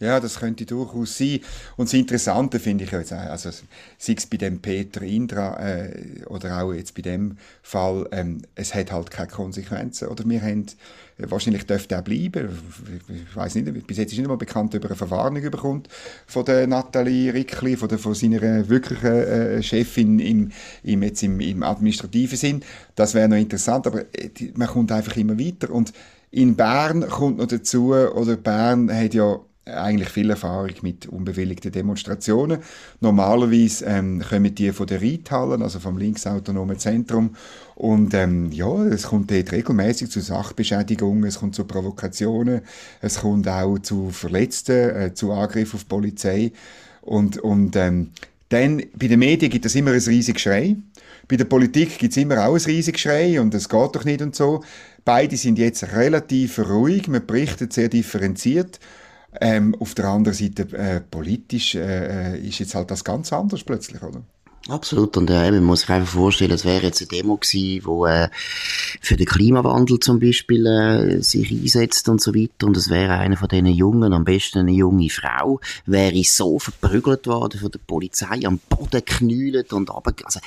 Ja, 0.00 0.18
das 0.18 0.40
könnte 0.40 0.66
durchaus 0.66 1.16
sein. 1.18 1.38
Und 1.76 1.88
das 1.88 1.94
Interessante 1.94 2.58
finde 2.58 2.82
ich 2.82 2.90
jetzt, 2.90 3.12
also 3.12 3.50
sei 3.96 4.14
es 4.16 4.26
bei 4.26 4.36
dem 4.36 4.60
Peter 4.60 5.02
Indra 5.02 5.56
äh, 5.64 6.24
oder 6.26 6.60
auch 6.60 6.72
jetzt 6.72 6.96
bei 6.96 7.02
dem 7.02 7.38
Fall, 7.62 8.08
ähm, 8.10 8.42
es 8.56 8.74
hat 8.74 8.90
halt 8.90 9.12
keine 9.12 9.28
Konsequenzen. 9.28 10.08
Oder 10.08 10.28
wir 10.28 10.42
haben, 10.42 10.66
äh, 11.18 11.30
wahrscheinlich 11.30 11.64
dürfte 11.66 11.94
er 11.94 12.02
bleiben, 12.02 12.48
ich 13.08 13.36
weiß 13.36 13.54
nicht, 13.54 13.86
bis 13.86 13.98
jetzt 13.98 14.12
ist 14.12 14.18
nicht 14.18 14.26
mal 14.26 14.36
bekannt, 14.36 14.74
ob 14.74 14.82
er 14.82 14.90
eine 14.90 14.96
Verwarnung 14.96 15.48
bekommt 15.48 15.88
von 16.26 16.44
der 16.44 16.66
Nathalie 16.66 17.32
Rickli, 17.32 17.76
von, 17.76 17.88
der, 17.88 17.98
von 18.00 18.14
seiner 18.14 18.68
wirklichen 18.68 19.06
äh, 19.06 19.62
Chefin 19.62 20.18
im, 20.18 20.50
im, 20.82 21.02
jetzt 21.04 21.22
im, 21.22 21.38
im 21.38 21.62
administrativen 21.62 22.36
Sinn. 22.36 22.64
Das 22.96 23.14
wäre 23.14 23.28
noch 23.28 23.36
interessant, 23.36 23.86
aber 23.86 24.00
äh, 24.12 24.30
man 24.56 24.66
kommt 24.66 24.90
einfach 24.90 25.16
immer 25.16 25.38
weiter. 25.38 25.70
Und 25.70 25.92
in 26.32 26.56
Bern 26.56 27.08
kommt 27.08 27.38
noch 27.38 27.46
dazu, 27.46 27.94
oder 27.94 28.36
Bern 28.36 28.92
hat 28.92 29.14
ja 29.14 29.38
eigentlich 29.66 30.10
viel 30.10 30.30
Erfahrung 30.30 30.72
mit 30.82 31.06
unbewilligten 31.06 31.72
Demonstrationen. 31.72 32.58
Normalerweise 33.00 33.84
ähm, 33.86 34.22
kommen 34.28 34.54
die 34.54 34.72
von 34.72 34.86
der 34.86 35.00
Reithallen, 35.00 35.62
also 35.62 35.80
vom 35.80 35.96
linksautonomen 35.96 36.78
Zentrum. 36.78 37.34
Und 37.74 38.14
ähm, 38.14 38.52
ja, 38.52 38.84
es 38.84 39.04
kommt 39.04 39.30
dort 39.30 39.52
regelmäßig 39.52 40.10
zu 40.10 40.20
Sachbeschädigungen, 40.20 41.24
es 41.24 41.38
kommt 41.38 41.54
zu 41.54 41.64
Provokationen, 41.64 42.60
es 43.00 43.20
kommt 43.20 43.48
auch 43.48 43.78
zu 43.78 44.10
Verletzten, 44.10 44.90
äh, 44.90 45.14
zu 45.14 45.32
Angriffen 45.32 45.76
auf 45.76 45.84
die 45.84 45.88
Polizei. 45.88 46.52
Und, 47.00 47.38
und 47.38 47.74
ähm, 47.76 48.10
dann 48.50 48.82
bei 48.94 49.08
den 49.08 49.18
Medien 49.18 49.50
gibt 49.50 49.66
es 49.66 49.74
immer 49.74 49.92
ein 49.92 50.00
riesiges 50.00 50.42
Schrei. 50.42 50.76
Bei 51.26 51.36
der 51.36 51.46
Politik 51.46 51.98
gibt 51.98 52.12
es 52.12 52.16
immer 52.18 52.46
auch 52.46 52.54
ein 52.54 52.60
riesiges 52.60 53.00
Schrei 53.00 53.40
und 53.40 53.54
es 53.54 53.68
geht 53.68 53.96
doch 53.96 54.04
nicht 54.04 54.20
und 54.20 54.36
so. 54.36 54.62
Beide 55.04 55.36
sind 55.36 55.58
jetzt 55.58 55.92
relativ 55.92 56.58
ruhig, 56.58 57.08
man 57.08 57.26
berichtet 57.26 57.72
sehr 57.72 57.88
differenziert. 57.88 58.78
Ähm, 59.40 59.74
auf 59.80 59.94
der 59.94 60.06
anderen 60.06 60.36
Seite, 60.36 60.62
äh, 60.76 61.00
politisch 61.00 61.74
äh, 61.74 62.38
ist 62.38 62.60
jetzt 62.60 62.74
halt 62.74 62.90
das 62.90 63.04
ganz 63.04 63.32
anders 63.32 63.64
plötzlich, 63.64 64.02
oder? 64.02 64.22
Absolut. 64.68 65.16
Und 65.18 65.28
äh, 65.28 65.50
man 65.50 65.64
muss 65.64 65.80
sich 65.80 65.90
einfach 65.90 66.14
vorstellen, 66.14 66.52
es 66.52 66.64
wäre 66.64 66.84
jetzt 66.84 67.02
eine 67.02 67.08
Demo 67.08 67.36
gewesen, 67.36 67.84
wo 67.84 68.06
äh, 68.06 68.30
für 69.00 69.16
den 69.16 69.26
Klimawandel 69.26 70.00
zum 70.00 70.20
Beispiel 70.20 70.66
äh, 70.66 71.22
sich 71.22 71.50
einsetzt 71.50 72.08
und 72.08 72.22
so 72.22 72.34
weiter. 72.34 72.66
Und 72.66 72.76
es 72.76 72.88
wäre 72.88 73.14
einer 73.14 73.36
von 73.36 73.48
diesen 73.48 73.66
Jungen, 73.66 74.14
am 74.14 74.24
besten 74.24 74.60
eine 74.60 74.72
junge 74.72 75.10
Frau, 75.10 75.60
wäre 75.84 76.22
so 76.24 76.58
verprügelt 76.58 77.26
worden 77.26 77.60
von 77.60 77.70
der 77.70 77.80
Polizei, 77.86 78.46
am 78.46 78.58
Boden 78.70 79.04
knüllt 79.04 79.74
und 79.74 79.90
aber 79.90 80.14
also 80.24 80.40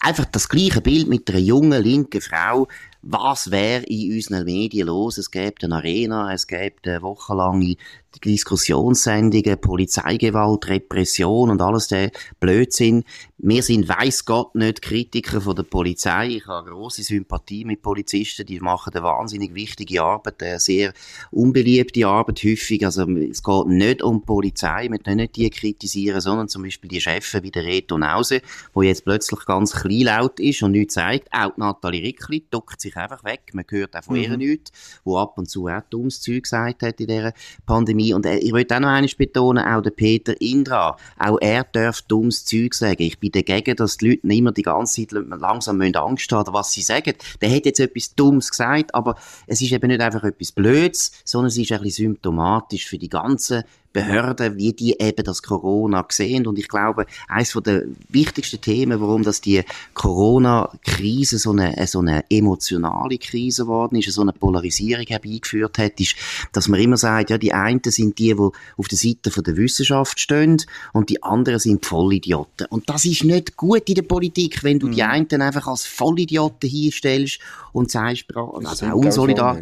einfach 0.00 0.26
das 0.26 0.48
gleiche 0.48 0.82
Bild 0.82 1.08
mit 1.08 1.30
einer 1.30 1.38
jungen 1.38 1.82
linken 1.82 2.20
Frau, 2.20 2.68
was 3.02 3.50
wäre 3.50 3.84
in 3.84 4.14
unseren 4.14 4.44
Medien 4.44 4.88
los? 4.88 5.18
Es 5.18 5.30
gäbe 5.30 5.54
eine 5.62 5.76
Arena, 5.76 6.32
es 6.32 6.46
gäbe 6.46 6.76
eine 6.84 7.02
wochenlange 7.02 7.76
Diskussionssendungen, 8.20 9.60
Polizeigewalt, 9.60 10.68
Repression 10.68 11.50
und 11.50 11.60
alles 11.60 11.88
der 11.88 12.10
Blödsinn. 12.40 13.04
Wir 13.38 13.62
sind, 13.62 13.88
weiss 13.88 14.24
Gott, 14.24 14.54
nicht 14.54 14.82
Kritiker 14.82 15.40
von 15.40 15.56
der 15.56 15.64
Polizei. 15.64 16.28
Ich 16.36 16.46
habe 16.46 16.70
große 16.70 17.02
Sympathie 17.02 17.64
mit 17.64 17.82
Polizisten. 17.82 18.46
Die 18.46 18.60
machen 18.60 18.94
eine 18.94 19.02
wahnsinnig 19.02 19.54
wichtige 19.54 20.02
Arbeit, 20.02 20.42
eine 20.42 20.60
sehr 20.60 20.92
unbeliebte 21.32 22.06
Arbeit 22.06 22.44
häufig. 22.44 22.84
Also, 22.84 23.02
es 23.10 23.42
geht 23.42 23.66
nicht 23.66 24.02
um 24.02 24.20
die 24.20 24.26
Polizei. 24.26 24.88
Wir 24.88 24.98
können 24.98 25.16
nicht 25.16 25.36
die 25.36 25.50
kritisieren, 25.50 26.20
sondern 26.20 26.48
zum 26.48 26.62
Beispiel 26.62 26.88
die 26.88 27.00
Chefs 27.00 27.34
wie 27.42 27.50
der 27.50 27.64
Reto 27.64 27.98
Nause, 27.98 28.42
wo 28.74 28.82
jetzt 28.82 29.04
plötzlich 29.04 29.44
ganz 29.44 29.72
kleinlaut 29.72 30.38
ist 30.38 30.62
und 30.62 30.72
nichts 30.72 30.94
zeigt. 30.94 31.28
Auch 31.32 31.56
Nathalie 31.56 32.02
Rickli 32.02 32.46
duckt 32.50 32.80
sich 32.80 32.96
einfach 32.96 33.24
weg. 33.24 33.50
Man 33.54 33.64
hört 33.68 33.96
auch 33.96 34.04
von 34.04 34.16
mhm. 34.16 34.22
ihr 34.22 34.36
nichts, 34.36 34.70
wo 35.02 35.18
ab 35.18 35.36
und 35.38 35.50
zu 35.50 35.66
auch 35.66 35.82
dummes 35.90 36.20
Zeug 36.20 36.44
gesagt 36.44 36.82
hat 36.82 37.00
in 37.00 37.06
dieser 37.06 37.32
Pandemie. 37.66 38.01
Und 38.10 38.26
äh, 38.26 38.38
ich 38.38 38.52
möchte 38.52 38.76
auch 38.76 38.80
noch 38.80 38.88
eines 38.88 39.14
betonen, 39.14 39.64
auch 39.64 39.82
der 39.82 39.90
Peter 39.90 40.38
Indra, 40.40 40.96
auch 41.18 41.38
er 41.40 41.64
darf 41.64 42.02
dummes 42.02 42.44
Zeug 42.44 42.74
sagen. 42.74 43.02
Ich 43.02 43.18
bin 43.18 43.32
dagegen, 43.32 43.76
dass 43.76 43.96
die 43.96 44.10
Leute 44.10 44.26
immer 44.26 44.52
die 44.52 44.62
ganze 44.62 45.06
Zeit 45.06 45.12
langsam 45.12 45.80
Angst 45.80 46.32
haben, 46.32 46.52
was 46.52 46.72
sie 46.72 46.82
sagen. 46.82 47.14
Der 47.40 47.50
hat 47.54 47.66
jetzt 47.66 47.80
etwas 47.80 48.14
Dummes 48.14 48.50
gesagt, 48.50 48.94
aber 48.94 49.16
es 49.46 49.60
ist 49.60 49.72
eben 49.72 49.88
nicht 49.88 50.00
einfach 50.00 50.24
etwas 50.24 50.52
Blöds, 50.52 51.12
sondern 51.24 51.48
es 51.48 51.58
ist 51.58 51.72
ein 51.72 51.82
bisschen 51.82 52.06
symptomatisch 52.06 52.86
für 52.86 52.98
die 52.98 53.08
ganze 53.08 53.64
Behörden, 53.92 54.56
wie 54.56 54.72
die 54.72 54.96
eben 54.98 55.24
das 55.24 55.42
Corona 55.42 56.04
sehen. 56.10 56.46
Und 56.46 56.58
ich 56.58 56.68
glaube, 56.68 57.06
eines 57.28 57.52
der 57.52 57.84
wichtigsten 58.08 58.60
Themen, 58.60 59.00
warum 59.00 59.22
das 59.22 59.40
die 59.40 59.62
Corona-Krise 59.94 61.38
so 61.38 61.52
eine, 61.52 61.86
so 61.86 62.00
eine 62.00 62.24
emotionale 62.30 63.18
Krise 63.18 63.62
geworden 63.62 63.96
ist, 63.96 64.10
so 64.12 64.22
eine 64.22 64.32
Polarisierung 64.32 65.06
herbeigeführt 65.06 65.78
hat, 65.78 66.00
ist, 66.00 66.16
dass 66.52 66.68
man 66.68 66.80
immer 66.80 66.96
sagt, 66.96 67.30
ja, 67.30 67.38
die 67.38 67.52
einen 67.52 67.80
sind 67.84 68.18
die, 68.18 68.34
die 68.34 68.50
auf 68.76 68.88
der 68.88 68.98
Seite 68.98 69.30
von 69.30 69.44
der 69.44 69.56
Wissenschaft 69.56 70.18
stehen 70.18 70.62
und 70.92 71.10
die 71.10 71.22
anderen 71.22 71.58
sind 71.58 71.84
Vollidioten. 71.84 72.66
Und 72.70 72.88
das 72.88 73.04
ist 73.04 73.24
nicht 73.24 73.56
gut 73.56 73.88
in 73.88 73.94
der 73.94 74.02
Politik, 74.02 74.62
wenn 74.64 74.78
du 74.78 74.88
mhm. 74.88 74.92
die 74.92 75.02
einen 75.02 75.42
einfach 75.42 75.66
als 75.66 75.84
Vollidioten 75.84 76.68
hinstellst 76.68 77.38
und 77.72 77.90
sagst, 77.90 78.26
also 78.34 78.86
unsolidar. 78.86 79.58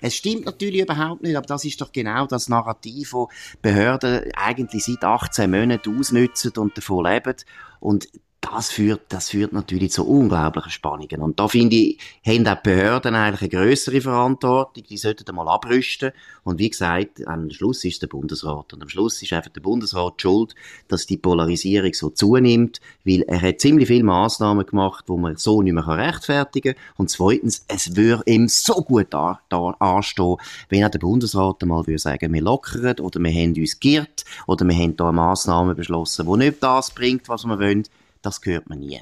Es 0.00 0.16
stimmt 0.16 0.46
natürlich 0.46 0.82
überhaupt 0.82 1.22
nicht, 1.22 1.36
aber 1.36 1.46
das 1.46 1.64
ist 1.64 1.80
doch 1.80 1.92
genau 1.92 2.26
das 2.26 2.48
Narrativ, 2.48 3.14
das 3.62 3.69
Behörden 3.70 4.24
eigentlich 4.34 4.84
seit 4.84 5.04
18 5.04 5.48
Monaten 5.48 5.96
ausnützen 5.96 6.52
und 6.56 6.76
davon 6.76 7.04
leben. 7.04 7.36
Und 7.78 8.08
das 8.40 8.70
führt, 8.70 9.02
das 9.10 9.30
führt 9.30 9.52
natürlich 9.52 9.92
zu 9.92 10.06
unglaublichen 10.06 10.70
Spannungen. 10.70 11.20
Und 11.20 11.38
da 11.38 11.46
finde 11.46 11.76
ich, 11.76 11.98
haben 12.26 12.46
auch 12.46 12.54
die 12.54 12.70
Behörden 12.70 13.14
eigentlich 13.14 13.52
eine 13.52 13.64
größere 13.64 14.00
Verantwortung. 14.00 14.82
Die 14.88 14.96
sollten 14.96 15.28
einmal 15.28 15.48
abrüsten. 15.48 16.12
Und 16.42 16.58
wie 16.58 16.70
gesagt, 16.70 17.26
am 17.26 17.50
Schluss 17.50 17.84
ist 17.84 18.00
der 18.00 18.06
Bundesrat. 18.06 18.72
Und 18.72 18.82
am 18.82 18.88
Schluss 18.88 19.20
ist 19.22 19.32
einfach 19.34 19.50
der 19.50 19.60
Bundesrat 19.60 20.22
schuld, 20.22 20.54
dass 20.88 21.06
die 21.06 21.18
Polarisierung 21.18 21.92
so 21.92 22.08
zunimmt, 22.08 22.80
weil 23.04 23.22
er 23.22 23.42
hat 23.42 23.60
ziemlich 23.60 23.88
viele 23.88 24.04
Massnahmen 24.04 24.64
gemacht, 24.64 25.04
wo 25.08 25.18
man 25.18 25.36
so 25.36 25.60
nicht 25.60 25.74
mehr 25.74 25.86
rechtfertigen 25.86 26.74
kann. 26.74 26.82
Und 26.96 27.10
zweitens, 27.10 27.64
es 27.68 27.94
würde 27.94 28.22
ihm 28.24 28.48
so 28.48 28.74
gut 28.76 29.08
da, 29.10 29.40
da 29.50 29.70
anstehen, 29.78 30.36
wenn 30.70 30.84
auch 30.84 30.90
der 30.90 30.98
Bundesrat 30.98 31.62
einmal 31.62 31.86
würde 31.86 31.98
sagen, 31.98 32.32
wir 32.32 32.42
lockern 32.42 33.00
oder 33.00 33.20
wir 33.20 33.32
haben 33.32 33.54
uns 33.54 33.78
geirrt 33.78 34.24
oder 34.46 34.66
wir 34.66 34.74
haben 34.74 34.96
da 34.96 35.12
Massnahmen 35.12 35.76
beschlossen, 35.76 36.26
die 36.26 36.38
nicht 36.38 36.62
das 36.62 36.90
bringt, 36.90 37.28
was 37.28 37.44
wir 37.44 37.58
wollen 37.58 37.84
das 38.22 38.40
hört 38.44 38.68
man 38.68 38.80
nie. 38.80 39.00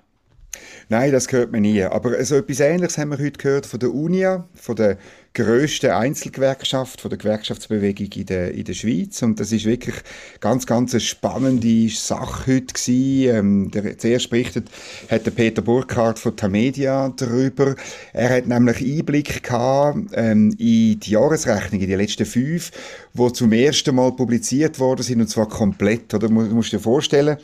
Nein, 0.89 1.13
das 1.13 1.31
hört 1.31 1.53
man 1.53 1.63
nie. 1.63 1.83
Aber 1.83 2.25
so 2.25 2.37
etwas 2.37 2.61
Ähnliches 2.61 2.99
haben 2.99 3.11
wir 3.11 3.19
heute 3.19 3.39
gehört 3.39 3.67
von 3.67 3.81
der 3.81 3.93
UNIA, 3.93 4.49
von 4.55 4.77
der 4.77 4.99
grössten 5.35 5.91
Einzelgewerkschaft, 5.91 7.01
von 7.01 7.11
der 7.11 7.19
Gewerkschaftsbewegung 7.19 8.09
in 8.13 8.27
der, 8.27 8.55
in 8.55 8.65
der 8.65 8.73
Schweiz. 8.73 9.23
Und 9.23 9.39
das 9.39 9.53
ist 9.53 9.67
wirklich 9.67 9.95
ganz, 10.41 10.67
ganz 10.67 10.95
eine 10.95 11.01
spannende 11.01 11.89
Sache 11.91 12.55
heute 12.55 12.75
gewesen. 12.75 13.37
Ähm, 13.37 13.71
der, 13.71 13.99
zuerst 13.99 14.31
berichtet 14.31 14.69
hat 15.11 15.27
der 15.27 15.31
Peter 15.31 15.63
Burkhardt 15.63 16.19
von 16.19 16.35
Tamedia 16.35 17.13
darüber. 17.17 17.77
Er 18.13 18.31
hat 18.31 18.47
nämlich 18.47 18.81
Einblick 18.81 19.43
gehabt 19.43 19.99
ähm, 20.15 20.57
in 20.59 20.99
die 20.99 21.11
Jahresrechnung, 21.11 21.81
in 21.81 21.89
die 21.89 21.95
letzten 21.95 22.27
fünf, 22.27 22.73
wo 23.15 23.31
zum 23.31 23.53
ersten 23.53 23.95
Mal 23.95 24.13
publiziert 24.13 24.81
worden 24.81 25.03
sind, 25.03 25.21
und 25.21 25.29
zwar 25.29 25.49
komplett. 25.49 26.15
Oder? 26.15 26.29
Du 26.29 26.35
musst 26.35 26.73
dir 26.73 26.81
vorstellen, 26.81 27.37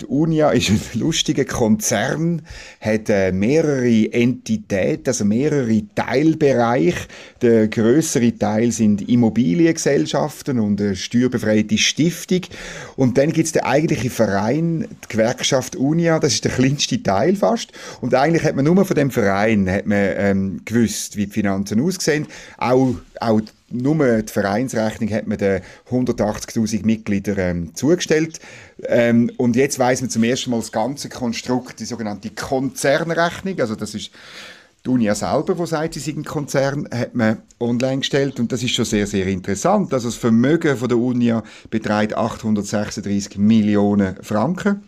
die 0.00 0.06
Unia 0.06 0.50
ist 0.50 0.70
ein 0.70 0.80
lustiger 0.94 1.44
Konzern, 1.44 2.42
hat 2.80 3.08
äh, 3.08 3.32
mehrere 3.32 4.12
Entitäten, 4.12 5.06
also 5.06 5.24
mehrere 5.24 5.82
Teilbereiche. 5.94 7.06
Der 7.42 7.68
größere 7.68 8.36
Teil 8.36 8.72
sind 8.72 9.08
Immobiliengesellschaften 9.08 10.58
und 10.58 10.80
eine 10.80 10.96
steuerbefreite 10.96 11.78
Stiftung. 11.78 12.42
Und 12.96 13.18
dann 13.18 13.32
gibt 13.32 13.46
es 13.46 13.52
den 13.52 13.62
eigentlichen 13.62 14.10
Verein, 14.10 14.88
die 15.04 15.08
Gewerkschaft 15.08 15.76
Unia, 15.76 16.18
das 16.18 16.34
ist 16.34 16.44
der 16.44 16.52
kleinste 16.52 17.02
Teil 17.02 17.36
fast. 17.36 17.72
Und 18.00 18.14
eigentlich 18.14 18.44
hat 18.44 18.56
man 18.56 18.64
nur 18.64 18.84
von 18.84 18.96
dem 18.96 19.10
Verein 19.10 19.70
hat 19.70 19.86
man, 19.86 19.98
ähm, 20.16 20.60
gewusst, 20.64 21.16
wie 21.16 21.26
die 21.26 21.32
Finanzen 21.32 21.80
aussehen. 21.80 22.26
Auch, 22.58 22.96
auch 23.20 23.40
nur 23.70 24.22
die 24.22 24.32
Vereinsrechnung 24.32 25.10
hat 25.10 25.26
man 25.26 25.38
den 25.38 25.62
180.000 25.90 26.84
Mitgliedern 26.84 27.38
ähm, 27.38 27.74
zugestellt. 27.74 28.40
Ähm, 28.84 29.30
und 29.36 29.56
jetzt 29.56 29.78
weiß 29.78 30.00
man 30.00 30.10
zum 30.10 30.24
ersten 30.24 30.50
Mal 30.50 30.58
das 30.58 30.72
ganze 30.72 31.08
Konstrukt, 31.08 31.80
die 31.80 31.84
sogenannte 31.84 32.30
Konzernrechnung. 32.30 33.60
Also 33.60 33.74
das 33.74 33.94
ist 33.94 34.10
die 34.84 34.90
Unia 34.90 35.14
selber, 35.14 35.54
die 35.54 35.66
sagt, 35.66 35.94
sie 35.94 36.00
sind 36.00 36.18
ein 36.18 36.24
Konzern, 36.24 36.88
hat 36.92 37.14
man 37.14 37.38
online 37.58 37.98
gestellt 37.98 38.38
und 38.38 38.52
das 38.52 38.62
ist 38.62 38.72
schon 38.72 38.84
sehr, 38.84 39.06
sehr 39.06 39.26
interessant. 39.26 39.92
Also 39.94 40.08
das 40.08 40.16
Vermögen 40.16 40.76
von 40.76 40.88
der 40.88 40.98
Unia 40.98 41.42
beträgt 41.70 42.14
836 42.14 43.38
Millionen 43.38 44.16
Franken. 44.22 44.82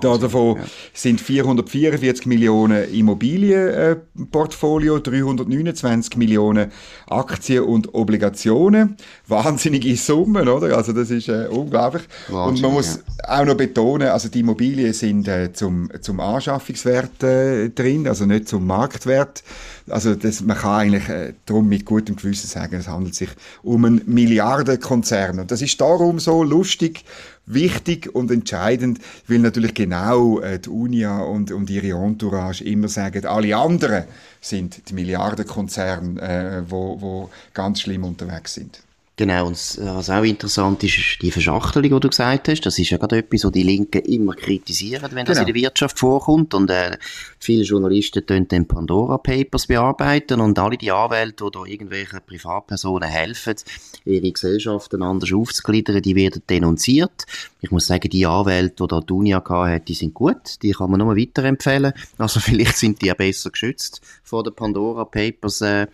Da 0.00 0.18
davon 0.18 0.56
ja. 0.56 0.64
sind 0.92 1.20
444 1.20 2.26
Millionen 2.26 2.92
Immobilienportfolio, 2.92 4.96
äh, 4.96 5.00
329 5.00 6.16
Millionen 6.16 6.72
Aktien 7.06 7.62
und 7.62 7.94
Obligationen. 7.94 8.96
Wahnsinnige 9.28 9.94
Summen, 9.96 10.48
oder? 10.48 10.76
Also 10.76 10.92
das 10.92 11.10
ist 11.10 11.28
äh, 11.28 11.46
unglaublich. 11.48 12.02
Wahnsinn, 12.28 12.56
und 12.56 12.62
man 12.62 12.72
muss 12.72 12.96
ja. 12.96 13.02
auch 13.40 13.44
noch 13.44 13.56
betonen, 13.56 14.08
also 14.08 14.28
die 14.28 14.40
Immobilien 14.40 14.92
sind 14.92 15.28
äh, 15.28 15.52
zum, 15.52 15.88
zum 16.00 16.18
Anschaffungswert 16.18 17.22
äh, 17.22 17.68
drin, 17.70 18.08
also 18.08 18.26
nicht 18.26 18.48
zum 18.48 18.66
Marktwert. 18.66 19.44
Also 19.88 20.16
das, 20.16 20.40
man 20.40 20.58
kann 20.58 20.80
eigentlich 20.80 21.08
äh, 21.08 21.34
darum 21.46 21.68
mit 21.68 21.84
gutem 21.84 22.16
Gewissen 22.16 22.48
sagen, 22.48 22.74
es 22.74 22.88
handelt 22.88 23.14
sich 23.14 23.30
um 23.62 23.84
einen 23.84 24.02
Milliardenkonzern. 24.06 25.38
Und 25.38 25.52
das 25.52 25.62
ist 25.62 25.80
darum 25.80 26.18
so 26.18 26.42
lustig 26.42 27.04
wichtig 27.52 28.14
und 28.14 28.30
entscheidend, 28.30 28.98
weil 29.26 29.38
natürlich 29.38 29.74
genau 29.74 30.40
äh, 30.40 30.58
die 30.58 30.68
Unia 30.68 31.20
und, 31.20 31.50
und 31.50 31.70
ihre 31.70 31.98
Entourage 31.98 32.64
immer 32.64 32.88
sagen, 32.88 33.26
alle 33.26 33.56
anderen 33.56 34.04
sind 34.40 34.88
die 34.88 34.94
Milliardenkonzerne, 34.94 36.20
äh, 36.20 36.70
wo, 36.70 37.00
wo 37.00 37.30
ganz 37.54 37.80
schlimm 37.80 38.04
unterwegs 38.04 38.54
sind. 38.54 38.80
Genau, 39.18 39.48
und 39.48 39.56
was 39.56 40.10
auch 40.10 40.22
interessant 40.22 40.84
ist, 40.84 40.96
ist 40.96 41.22
die 41.22 41.32
Verschachtelung, 41.32 41.90
die 41.90 42.00
du 42.00 42.08
gesagt 42.08 42.46
hast. 42.46 42.60
Das 42.60 42.78
ist 42.78 42.90
ja 42.90 42.98
gerade 42.98 43.18
etwas, 43.18 43.42
was 43.42 43.50
die 43.50 43.64
Linken 43.64 44.00
immer 44.02 44.32
kritisieren, 44.32 45.10
wenn 45.12 45.26
das 45.26 45.38
genau. 45.38 45.48
in 45.48 45.54
der 45.54 45.60
Wirtschaft 45.60 45.98
vorkommt. 45.98 46.54
Und 46.54 46.70
äh, 46.70 46.96
viele 47.40 47.64
Journalisten 47.64 48.24
tun 48.24 48.46
dann 48.46 48.68
Pandora 48.68 49.18
Papers 49.18 49.66
bearbeiten 49.66 50.40
und 50.40 50.56
alle 50.60 50.76
die 50.76 50.92
Anwälte, 50.92 51.46
die 51.46 51.50
da 51.50 51.64
irgendwelchen 51.64 52.20
Privatpersonen 52.24 53.08
helfen, 53.08 53.56
ihre 54.04 54.30
Gesellschaften 54.30 55.02
anders 55.02 55.32
aufzugliedern, 55.32 56.00
die 56.00 56.14
werden 56.14 56.42
denunziert. 56.48 57.26
Ich 57.60 57.72
muss 57.72 57.88
sagen, 57.88 58.08
die 58.08 58.24
Anwälte, 58.24 58.84
die 58.84 58.86
da 58.86 59.00
die 59.00 59.12
Unia 59.12 59.42
hat, 59.44 59.88
die 59.88 59.94
sind 59.94 60.14
gut. 60.14 60.62
Die 60.62 60.70
kann 60.70 60.92
man 60.92 61.00
nur 61.00 61.16
weiterempfehlen. 61.16 61.92
Also 62.18 62.38
vielleicht 62.48 62.76
sind 62.76 63.02
die 63.02 63.06
ja 63.06 63.14
besser 63.14 63.50
geschützt 63.50 64.00
vor 64.22 64.44
den 64.44 64.54
Pandora 64.54 65.04
Papers. 65.04 65.60
Äh, 65.60 65.88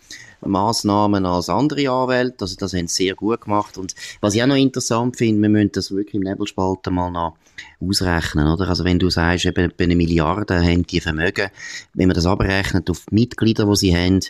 Maßnahmen 0.46 1.26
als 1.26 1.48
andere 1.48 1.90
Anwälte. 1.90 2.42
Also 2.42 2.56
das 2.56 2.72
haben 2.74 2.86
sie 2.86 3.04
sehr 3.04 3.14
gut 3.14 3.42
gemacht. 3.42 3.78
Und 3.78 3.94
was 4.20 4.34
ich 4.34 4.42
auch 4.42 4.46
noch 4.46 4.56
interessant 4.56 5.16
finde, 5.16 5.42
wir 5.42 5.48
müssen 5.48 5.72
das 5.72 5.90
wirklich 5.90 6.14
im 6.14 6.22
Nebelspalten 6.22 6.94
mal 6.94 7.10
noch 7.10 7.36
ausrechnen, 7.80 8.48
oder? 8.48 8.68
Also 8.68 8.84
wenn 8.84 8.98
du 8.98 9.10
sagst, 9.10 9.44
eben 9.44 9.72
eine 9.78 9.96
Milliarde 9.96 10.62
haben 10.62 10.86
die 10.86 11.00
Vermögen, 11.00 11.50
wenn 11.94 12.08
man 12.08 12.14
das 12.14 12.26
abrechnet 12.26 12.90
auf 12.90 13.04
die 13.10 13.14
Mitglieder, 13.14 13.66
die 13.66 13.76
sie 13.76 13.96
haben, 13.96 14.20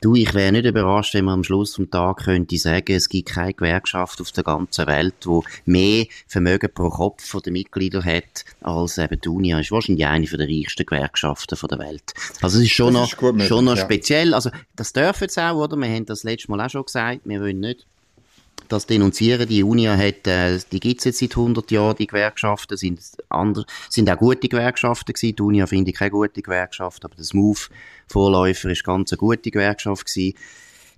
Du, 0.00 0.14
ich 0.14 0.34
wäre 0.34 0.52
nicht 0.52 0.64
überrascht, 0.64 1.14
wenn 1.14 1.24
man 1.24 1.34
am 1.34 1.44
Schluss 1.44 1.76
vom 1.76 1.90
Tag 1.90 2.24
könnte 2.24 2.56
sagen, 2.56 2.92
es 2.94 3.08
gibt 3.08 3.30
keine 3.30 3.54
Gewerkschaft 3.54 4.20
auf 4.20 4.32
der 4.32 4.44
ganzen 4.44 4.86
Welt, 4.86 5.14
wo 5.24 5.44
mehr 5.64 6.06
Vermögen 6.26 6.70
pro 6.72 6.90
Kopf 6.90 7.24
von 7.24 7.42
den 7.42 7.54
Mitgliedern 7.54 8.04
hat, 8.04 8.44
als 8.60 8.98
eben 8.98 9.20
die 9.20 9.28
Unia. 9.28 9.60
Ist 9.60 9.72
wahrscheinlich 9.72 10.06
eine 10.06 10.26
der 10.26 10.48
reichsten 10.48 10.86
Gewerkschaften 10.86 11.58
der 11.68 11.78
Welt. 11.78 12.14
Also 12.40 12.58
es 12.58 12.64
ist 12.64 12.72
schon 12.72 12.94
das 12.94 13.02
noch, 13.02 13.12
ist 13.12 13.22
möglich, 13.22 13.48
schon 13.48 13.64
noch 13.64 13.76
speziell. 13.76 14.34
Also 14.34 14.50
das 14.76 14.92
dürfen 14.92 15.28
sie 15.28 15.42
auch, 15.42 15.56
oder? 15.56 15.76
Wir 15.76 15.88
haben 15.88 16.06
das 16.06 16.22
letzte 16.22 16.50
Mal 16.50 16.64
auch 16.64 16.70
schon 16.70 16.84
gesagt. 16.84 17.20
Wir 17.24 17.40
wollen 17.40 17.60
nicht 17.60 17.86
das 18.68 18.86
denunzieren. 18.86 19.48
Die 19.48 19.62
Unia 19.62 19.96
hat, 19.96 20.26
äh, 20.26 20.58
die 20.70 20.80
gibt's 20.80 21.04
jetzt 21.04 21.18
seit 21.18 21.36
100 21.36 21.70
Jahren, 21.70 21.96
die 21.96 22.06
Gewerkschaften, 22.06 22.76
sind, 22.76 23.00
anders, 23.28 23.64
sind 23.88 24.10
auch 24.10 24.16
gute 24.16 24.48
Gewerkschaften 24.48 25.12
gewesen. 25.12 25.36
Die 25.36 25.42
Unia 25.42 25.66
finde 25.66 25.90
ich 25.90 25.96
keine 25.96 26.10
gute 26.10 26.42
Gewerkschaft, 26.42 27.04
aber 27.04 27.14
das 27.16 27.34
Move 27.34 27.60
Vorläufer 28.06 28.70
ist 28.70 28.84
ganz 28.84 29.12
eine 29.12 29.18
gute 29.18 29.50
Gewerkschaft 29.50 30.06
gewesen. 30.06 30.34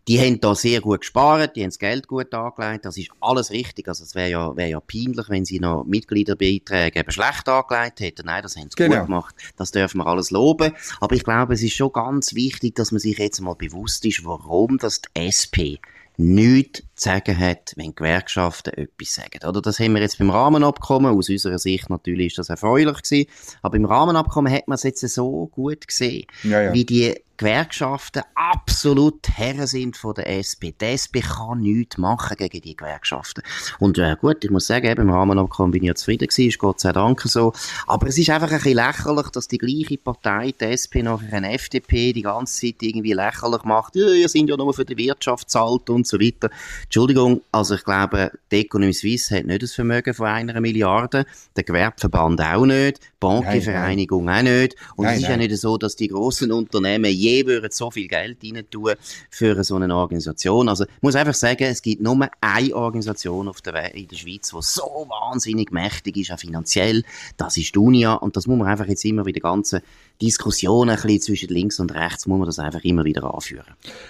Die 0.09 0.19
haben 0.19 0.41
da 0.41 0.55
sehr 0.55 0.81
gut 0.81 1.01
gespart, 1.01 1.55
die 1.55 1.61
haben 1.61 1.69
das 1.69 1.79
Geld 1.79 2.09
gut 2.09 2.33
angelegt, 2.33 2.85
das 2.85 2.97
ist 2.97 3.11
alles 3.21 3.51
richtig. 3.51 3.87
Also 3.87 4.03
es 4.03 4.15
wäre 4.15 4.31
ja, 4.31 4.57
wär 4.57 4.69
ja 4.69 4.81
peinlich, 4.81 5.29
wenn 5.29 5.45
sie 5.45 5.61
noch 5.61 5.85
Mitgliederbeiträge 5.85 6.99
eben 6.99 7.13
schlecht 7.13 7.49
angelegt 7.49 8.01
hätten. 8.01 8.27
Nein, 8.27 8.43
das 8.43 8.57
haben 8.57 8.71
sie 8.71 8.77
genau. 8.77 8.97
gut 8.97 9.07
gemacht. 9.07 9.35
Das 9.57 9.71
dürfen 9.71 9.99
wir 9.99 10.07
alles 10.07 10.31
loben. 10.31 10.73
Aber 11.01 11.15
ich 11.15 11.23
glaube, 11.23 11.55
es 11.55 11.63
ist 11.63 11.75
schon 11.75 11.93
ganz 11.93 12.35
wichtig, 12.35 12.75
dass 12.75 12.93
man 12.93 12.99
sich 12.99 13.19
jetzt 13.19 13.41
mal 13.41 13.55
bewusst 13.55 14.05
ist, 14.07 14.25
warum 14.25 14.79
das 14.79 15.03
die 15.03 15.09
SP 15.21 15.79
nichts 16.17 16.83
sagen 17.03 17.39
hat, 17.39 17.73
wenn 17.77 17.95
Gewerkschaften 17.95 18.75
etwas 18.75 19.15
sagen. 19.15 19.47
Oder 19.47 19.61
das 19.61 19.79
haben 19.81 19.95
wir 19.95 20.03
jetzt 20.03 20.19
beim 20.19 20.31
Rahmenabkommen, 20.31 21.17
aus 21.17 21.29
unserer 21.29 21.59
Sicht 21.59 21.91
natürlich 21.91 22.29
ist 22.29 22.39
das 22.39 22.51
erfreulich 22.51 23.03
gewesen, 23.03 23.31
aber 23.63 23.77
im 23.77 23.85
Rahmenabkommen 23.85 24.53
hat 24.53 24.69
man 24.69 24.77
es 24.77 24.83
jetzt 24.83 25.01
so 25.09 25.47
gut 25.47 25.89
gesehen, 25.89 26.27
ja, 26.43 26.63
ja. 26.63 26.73
wie 26.75 26.85
die 26.85 27.15
Gewerkschaften 27.41 28.21
absolut 28.35 29.27
Herren 29.35 29.67
sind 29.67 29.97
von 29.97 30.13
der 30.13 30.29
SP. 30.29 30.77
Die 30.79 30.85
SP 30.93 31.25
kann 31.25 31.61
nichts 31.61 31.97
machen 31.97 32.37
gegen 32.37 32.61
die 32.61 32.77
Gewerkschaften. 32.77 33.43
Und 33.79 33.97
äh, 33.97 34.15
gut, 34.21 34.45
ich 34.45 34.51
muss 34.51 34.67
sagen, 34.67 34.85
eben, 34.85 35.01
im 35.01 35.11
Rahmenabkommen 35.11 35.71
bin 35.71 35.83
ich 35.83 35.89
ja 35.89 35.95
zufrieden 35.95 36.29
gewesen, 36.29 36.49
ist 36.51 36.59
Gott 36.59 36.81
sei 36.81 36.93
Dank 36.93 37.23
so. 37.23 37.55
Aber 37.87 38.09
es 38.09 38.19
ist 38.19 38.29
einfach 38.29 38.51
ein 38.51 38.59
bisschen 38.59 38.75
lächerlich, 38.75 39.29
dass 39.29 39.49
die 39.49 39.57
gleiche 39.57 39.97
Partei, 39.97 40.53
die 40.53 40.67
SP, 40.69 41.01
nachher 41.03 41.33
eine 41.33 41.55
FDP, 41.55 42.13
die 42.13 42.21
ganze 42.21 42.61
Zeit 42.61 42.83
irgendwie 42.83 43.15
lächerlich 43.15 43.63
macht. 43.65 43.97
Ja, 43.97 44.11
ihr 44.11 44.29
seid 44.29 44.47
ja 44.47 44.59
nur 44.59 44.75
für 44.75 44.85
die 44.85 44.99
Wirtschaft 44.99 45.49
zahlt 45.49 45.89
und 45.89 46.07
so 46.07 46.21
weiter. 46.21 46.51
Entschuldigung, 46.91 47.43
also 47.53 47.77
ich 47.77 47.85
glaube, 47.85 48.33
die 48.51 48.63
Economy 48.63 48.93
Suisse 48.93 49.37
hat 49.37 49.47
nicht 49.47 49.63
das 49.63 49.75
Vermögen 49.75 50.13
von 50.13 50.27
einer 50.27 50.61
Milliarde, 50.61 51.25
der 51.55 51.63
Gewerbeverband 51.63 52.41
auch 52.41 52.67
nicht, 52.67 52.99
die 52.99 53.07
Bankenvereinigung 53.21 54.29
auch 54.29 54.43
nicht. 54.43 54.75
Und 54.97 55.05
nein, 55.05 55.15
es 55.15 55.23
ist 55.23 55.29
nein. 55.29 55.41
ja 55.41 55.47
nicht 55.47 55.61
so, 55.61 55.79
dass 55.79 55.95
die 55.95 56.09
großen 56.09 56.51
Unternehmen 56.51 57.13
je 57.13 57.47
würden 57.47 57.71
so 57.71 57.93
viel 57.93 58.09
Geld 58.09 58.39
rein 58.43 58.69
tun 58.69 58.95
für 59.31 59.63
so 59.63 59.77
eine 59.77 59.95
Organisation. 59.95 60.69
Also 60.69 60.83
ich 60.83 60.91
muss 61.01 61.15
einfach 61.15 61.35
sagen, 61.35 61.63
es 61.63 61.81
gibt 61.81 62.03
nur 62.03 62.29
eine 62.41 62.75
Organisation 62.75 63.47
auf 63.47 63.61
der 63.61 63.75
Welt, 63.75 63.95
in 63.95 64.09
der 64.09 64.17
Schweiz, 64.17 64.51
die 64.51 64.57
so 64.61 65.07
wahnsinnig 65.09 65.71
mächtig 65.71 66.17
ist, 66.17 66.33
auch 66.33 66.41
finanziell. 66.41 67.05
Das 67.37 67.57
ist 67.57 67.73
die 67.73 67.79
Unia 67.79 68.15
und 68.15 68.37
das 68.37 68.49
muss 68.49 68.59
man 68.59 68.67
einfach 68.67 68.89
jetzt 68.89 69.05
immer 69.05 69.25
wieder 69.25 69.39
ganze 69.39 69.81
Diskussionen 70.21 70.91
ein 70.91 70.97
bisschen 70.97 71.21
zwischen 71.23 71.49
links 71.49 71.81
und 71.81 71.95
rechts 71.95 72.27
muss 72.27 72.39
man 72.39 72.47
das 72.47 72.59
einfach 72.59 72.85
immer 72.85 73.05
wieder 73.05 73.33
anführen. 73.33 73.65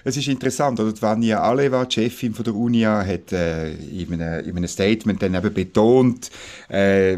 Es 0.04 0.16
ist 0.16 0.28
interessant, 0.28 0.80
oder 0.80 0.92
Vanya 1.00 1.40
Aleva, 1.40 1.84
die 1.84 1.94
Chefin 1.94 2.34
von 2.34 2.44
der 2.44 2.54
Unia, 2.54 3.04
hat 3.04 3.32
äh, 3.32 3.72
in, 3.72 4.12
einem, 4.12 4.44
in 4.44 4.56
einem 4.56 4.68
Statement 4.68 5.22
dann 5.22 5.34
eben 5.34 5.54
betont, 5.54 6.30
äh, 6.68 7.16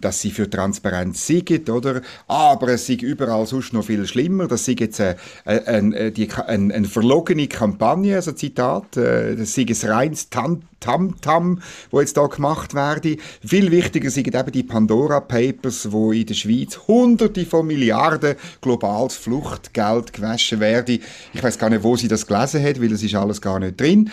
dass 0.00 0.20
sie 0.20 0.30
für 0.30 0.50
Transparenz 0.50 1.26
siegt, 1.26 1.70
oder? 1.70 2.02
Aber 2.26 2.68
es 2.68 2.86
sei 2.86 2.94
überall 2.94 3.46
sonst 3.46 3.72
noch 3.72 3.84
viel 3.84 4.06
schlimmer. 4.06 4.48
Das 4.48 4.64
sei 4.64 4.76
jetzt 4.78 5.00
eine, 5.00 5.16
eine, 5.44 5.96
eine, 5.96 6.46
eine, 6.46 6.74
eine 6.74 6.88
verlogene 6.88 7.46
Kampagne, 7.46 8.16
also 8.16 8.32
Zitat, 8.32 8.96
äh, 8.96 9.36
das 9.36 9.54
sei 9.54 9.66
ein 9.68 9.90
reines 9.90 10.30
Tant 10.30 10.64
Tamtam, 10.82 11.62
wo 11.90 12.00
jetzt 12.00 12.16
da 12.16 12.26
gemacht 12.26 12.74
werde. 12.74 13.16
Viel 13.44 13.70
wichtiger 13.70 14.10
sind 14.10 14.34
eben 14.34 14.52
die 14.52 14.62
Pandora 14.62 15.20
Papers, 15.20 15.90
wo 15.90 16.12
in 16.12 16.26
der 16.26 16.34
Schweiz 16.34 16.78
Hunderte 16.86 17.46
von 17.46 17.66
Milliarden 17.66 18.36
globales 18.60 19.14
Fluchtgeld 19.14 20.12
gewaschen 20.12 20.60
werden. 20.60 21.00
Ich 21.32 21.42
weiß 21.42 21.58
gar 21.58 21.70
nicht, 21.70 21.82
wo 21.82 21.96
sie 21.96 22.08
das 22.08 22.26
gelesen 22.26 22.62
hat, 22.62 22.82
weil 22.82 22.92
es 22.92 23.02
ist 23.02 23.14
alles 23.14 23.40
gar 23.40 23.58
nicht 23.58 23.80
drin. 23.80 24.10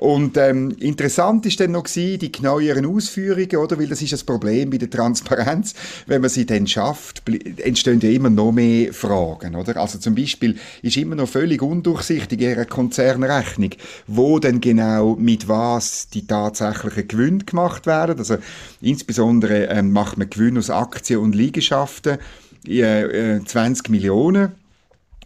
Und 0.00 0.36
ähm, 0.36 0.70
interessant 0.78 1.44
ist 1.46 1.60
dann 1.60 1.72
noch 1.72 1.84
gewesen, 1.84 2.18
die 2.20 2.32
genaueren 2.32 2.86
Ausführungen, 2.86 3.56
oder? 3.56 3.78
Weil 3.78 3.88
das 3.88 4.00
ist 4.02 4.12
das 4.12 4.24
Problem 4.24 4.70
bei 4.70 4.78
der 4.78 4.90
Transparenz. 4.90 5.74
Wenn 6.06 6.20
man 6.20 6.30
sie 6.30 6.46
dann 6.46 6.66
schafft, 6.66 7.22
entstehen 7.58 8.00
ja 8.00 8.10
immer 8.10 8.30
noch 8.30 8.52
mehr 8.52 8.92
Fragen, 8.92 9.56
oder? 9.56 9.76
Also 9.76 9.98
zum 9.98 10.14
Beispiel 10.14 10.56
ist 10.82 10.96
immer 10.96 11.16
noch 11.16 11.28
völlig 11.28 11.62
undurchsichtig 11.62 12.40
ihre 12.40 12.66
Konzernrechnung, 12.66 13.70
wo 14.06 14.38
denn 14.38 14.60
genau 14.60 15.16
mit 15.16 15.48
was 15.48 16.08
die 16.08 16.26
tatsächlichen 16.26 17.08
Gewinne 17.08 17.44
gemacht 17.44 17.86
werden. 17.86 18.18
Also 18.18 18.36
insbesondere 18.80 19.66
ähm, 19.66 19.92
macht 19.92 20.16
man 20.16 20.30
Gewinn 20.30 20.58
aus 20.58 20.70
Aktien 20.70 21.20
und 21.20 21.34
Liegenschaften, 21.34 22.18
äh, 22.66 23.40
20 23.44 23.88
Millionen 23.88 24.52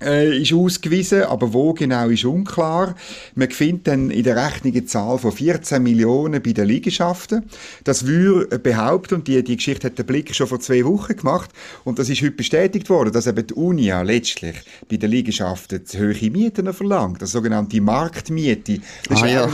äh, 0.04 0.38
ist 0.38 0.52
ausgewiesen, 0.52 1.22
aber 1.22 1.52
wo 1.52 1.72
genau 1.72 2.08
ist 2.08 2.24
unklar. 2.24 2.94
Man 3.34 3.50
findet 3.50 3.86
dann 3.88 4.10
in 4.10 4.24
der 4.24 4.36
Rechnung 4.36 4.72
eine 4.72 4.84
Zahl 4.84 5.18
von 5.18 5.32
14 5.32 5.82
Millionen 5.82 6.42
bei 6.42 6.52
den 6.52 6.66
Liegenschaften. 6.66 7.44
Das 7.84 8.06
würde 8.06 8.58
behaupten, 8.58 9.16
und 9.16 9.28
die, 9.28 9.42
die 9.42 9.56
Geschichte 9.56 9.86
hat 9.86 9.98
der 9.98 10.04
Blick 10.04 10.34
schon 10.34 10.46
vor 10.46 10.60
zwei 10.60 10.84
Wochen 10.84 11.16
gemacht, 11.16 11.50
und 11.84 11.98
das 11.98 12.08
ist 12.08 12.22
heute 12.22 12.32
bestätigt 12.32 12.90
worden, 12.90 13.12
dass 13.12 13.26
eben 13.26 13.46
die 13.46 13.54
Unia 13.54 14.02
letztlich 14.02 14.56
bei 14.88 14.96
den 14.96 15.10
Liegenschaften 15.10 15.84
zu 15.86 15.98
hohe 15.98 16.30
Mieten 16.30 16.72
verlangt, 16.72 17.22
das 17.22 17.32
sogenannte 17.32 17.80
Marktmiete. 17.80 18.80
Das 19.08 19.22
ah, 19.22 19.26
ist, 19.26 19.32
ja. 19.32 19.44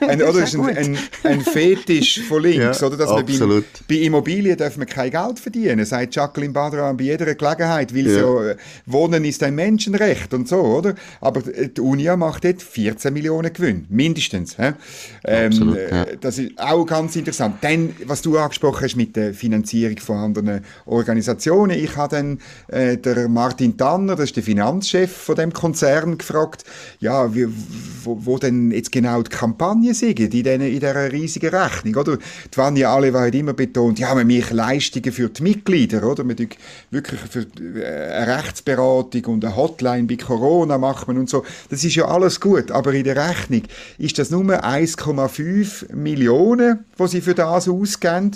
ein, 0.00 0.08
ein, 0.08 0.22
oder 0.22 0.42
ist 0.42 0.54
ein, 0.54 0.76
ein, 0.76 0.98
ein, 1.24 1.40
Fetisch 1.40 2.22
von 2.28 2.42
links, 2.42 2.80
ja, 2.80 2.86
oder? 2.86 2.96
Dass 2.96 3.10
man 3.10 3.26
bei, 3.26 3.62
bei 3.88 3.94
Immobilien 3.96 4.56
darf 4.56 4.76
man 4.76 4.86
kein 4.86 5.10
Geld 5.10 5.38
verdienen, 5.38 5.84
sagt 5.84 6.14
Jacqueline 6.14 6.52
Badran 6.52 6.96
bei 6.96 7.04
jeder 7.04 7.34
Gelegenheit, 7.34 7.94
weil 7.94 8.06
ja. 8.06 8.20
so, 8.20 8.42
äh, 8.42 8.56
Wohnen 8.86 9.24
ist 9.24 9.42
ein 9.42 9.54
Menschen 9.54 9.91
Menschenrecht 9.92 10.34
und 10.34 10.48
so, 10.48 10.60
oder? 10.60 10.94
Aber 11.20 11.42
die 11.42 11.80
Unia 11.80 12.16
macht 12.16 12.44
dort 12.44 12.62
14 12.62 13.12
Millionen 13.12 13.52
Gewinn, 13.52 13.86
mindestens. 13.88 14.56
He? 14.56 14.70
Ähm, 15.24 15.46
Absolut, 15.46 15.76
ja. 15.76 16.02
Äh, 16.04 16.16
das 16.20 16.38
ist 16.38 16.52
auch 16.58 16.84
ganz 16.84 17.16
interessant. 17.16 17.56
Dann, 17.60 17.94
was 18.06 18.22
du 18.22 18.38
angesprochen 18.38 18.84
hast 18.84 18.96
mit 18.96 19.16
der 19.16 19.34
Finanzierung 19.34 19.98
von 19.98 20.16
anderen 20.16 20.64
Organisationen, 20.86 21.78
ich 21.78 21.96
habe 21.96 22.16
dann 22.16 22.38
äh, 22.68 22.96
der 22.96 23.28
Martin 23.28 23.76
Tanner, 23.76 24.16
das 24.16 24.26
ist 24.26 24.36
der 24.36 24.42
Finanzchef 24.42 25.12
von 25.12 25.36
dem 25.36 25.52
Konzern, 25.52 26.18
gefragt, 26.18 26.64
ja, 27.00 27.34
wie, 27.34 27.46
wo, 28.02 28.18
wo 28.24 28.38
denn 28.38 28.70
jetzt 28.70 28.92
genau 28.92 29.22
die 29.22 29.30
Kampagne 29.30 29.94
sind 29.94 30.18
in, 30.18 30.30
in 30.32 30.80
dieser 30.80 31.12
riesigen 31.12 31.54
Rechnung, 31.54 31.94
oder? 31.96 32.16
Die 32.16 32.56
Vanja 32.56 32.94
Aleva 32.94 33.20
hat 33.20 33.34
immer 33.34 33.52
betont, 33.52 33.98
ja, 33.98 34.16
wir 34.16 34.24
machen 34.24 34.56
Leistungen 34.56 35.12
für 35.12 35.28
die 35.28 35.42
Mitglieder, 35.42 36.02
oder? 36.04 36.26
Wir 36.26 36.32
wirklich 36.90 37.20
für 37.20 37.46
äh, 37.60 38.12
eine 38.12 38.36
Rechtsberatung 38.38 39.24
und 39.26 39.44
eine 39.44 39.56
Hotline 39.56 39.81
Hotline 39.82 40.06
bei 40.06 40.16
Corona 40.16 40.78
macht 40.78 41.08
man 41.08 41.18
und 41.18 41.28
so. 41.28 41.44
Das 41.68 41.84
ist 41.84 41.94
ja 41.94 42.06
alles 42.06 42.40
gut, 42.40 42.70
aber 42.70 42.92
in 42.92 43.04
der 43.04 43.16
Rechnung 43.16 43.62
ist 43.98 44.18
das 44.18 44.30
nur 44.30 44.44
1,5 44.44 45.94
Millionen, 45.94 46.84
die 46.98 47.08
sie 47.08 47.20
für 47.20 47.34
das 47.34 47.68
ausgeben. 47.68 48.32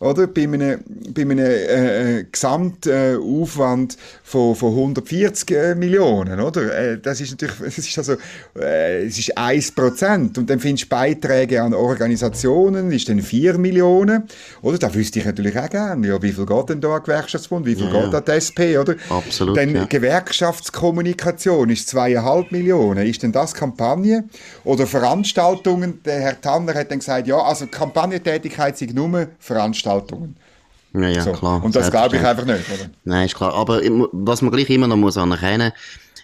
Oder? 0.00 0.26
Bei 0.26 0.44
einem, 0.44 0.80
bei 1.14 1.22
einem 1.22 1.38
äh, 1.38 2.20
äh 2.20 2.24
Gesamtaufwand 2.24 3.96
von, 4.22 4.56
von 4.56 4.70
140 4.70 5.50
äh, 5.50 5.74
Millionen, 5.74 6.40
oder? 6.40 6.76
Äh, 6.76 6.98
das 6.98 7.20
ist 7.20 7.32
natürlich, 7.32 7.56
das 7.64 7.78
ist 7.78 7.98
also, 7.98 8.16
es 8.54 9.18
ist 9.18 9.36
1 9.36 9.72
Prozent. 9.72 10.38
Und 10.38 10.48
dann 10.48 10.58
findest 10.58 10.86
du 10.86 10.88
Beiträge 10.88 11.62
an 11.62 11.74
Organisationen, 11.74 12.90
ist 12.90 13.08
dann 13.08 13.20
4 13.20 13.58
Millionen, 13.58 14.24
oder? 14.62 14.78
Da 14.78 14.92
wüsste 14.94 15.18
ich 15.18 15.26
natürlich 15.26 15.58
auch 15.58 15.68
gerne, 15.68 16.08
ja, 16.08 16.22
wie 16.22 16.32
viel 16.32 16.46
geht 16.46 16.68
denn 16.70 16.80
da 16.80 16.96
an 16.96 17.02
Gewerkschaftsbund, 17.02 17.66
wie 17.66 17.74
viel 17.74 17.92
ja, 17.92 18.06
geht 18.06 18.14
an 18.14 18.24
die 18.26 18.32
SP, 18.32 18.78
oder? 18.78 18.94
Absolut, 19.10 19.56
Dann 19.56 19.74
ja. 19.74 19.84
Gewerkschaftskommunikation 19.84 21.68
ist 21.68 21.94
2,5 21.94 22.46
Millionen. 22.50 23.06
Ist 23.06 23.22
denn 23.22 23.32
das 23.32 23.52
Kampagne? 23.52 24.24
Oder 24.64 24.86
Veranstaltungen? 24.86 26.00
Der 26.04 26.20
Herr 26.20 26.40
Tanner 26.40 26.74
hat 26.74 26.90
dann 26.90 27.00
gesagt, 27.00 27.26
ja, 27.26 27.38
also 27.38 27.66
Kampagnentätigkeit 27.66 28.78
sind 28.78 28.94
nur 28.94 29.28
Veranstaltungen. 29.38 29.89
Ja, 30.92 31.08
ja, 31.08 31.22
so. 31.22 31.32
klar. 31.32 31.62
Und 31.62 31.76
das 31.76 31.90
glaube 31.90 32.16
ich 32.16 32.24
einfach 32.24 32.44
nicht, 32.44 32.68
oder? 32.68 32.90
Nein, 33.04 33.26
ist 33.26 33.36
klar. 33.36 33.54
Aber 33.54 33.80
was 34.12 34.42
man 34.42 34.50
gleich 34.50 34.68
immer 34.70 34.88
noch 34.88 34.96
muss 34.96 35.16
anerkennen 35.16 35.72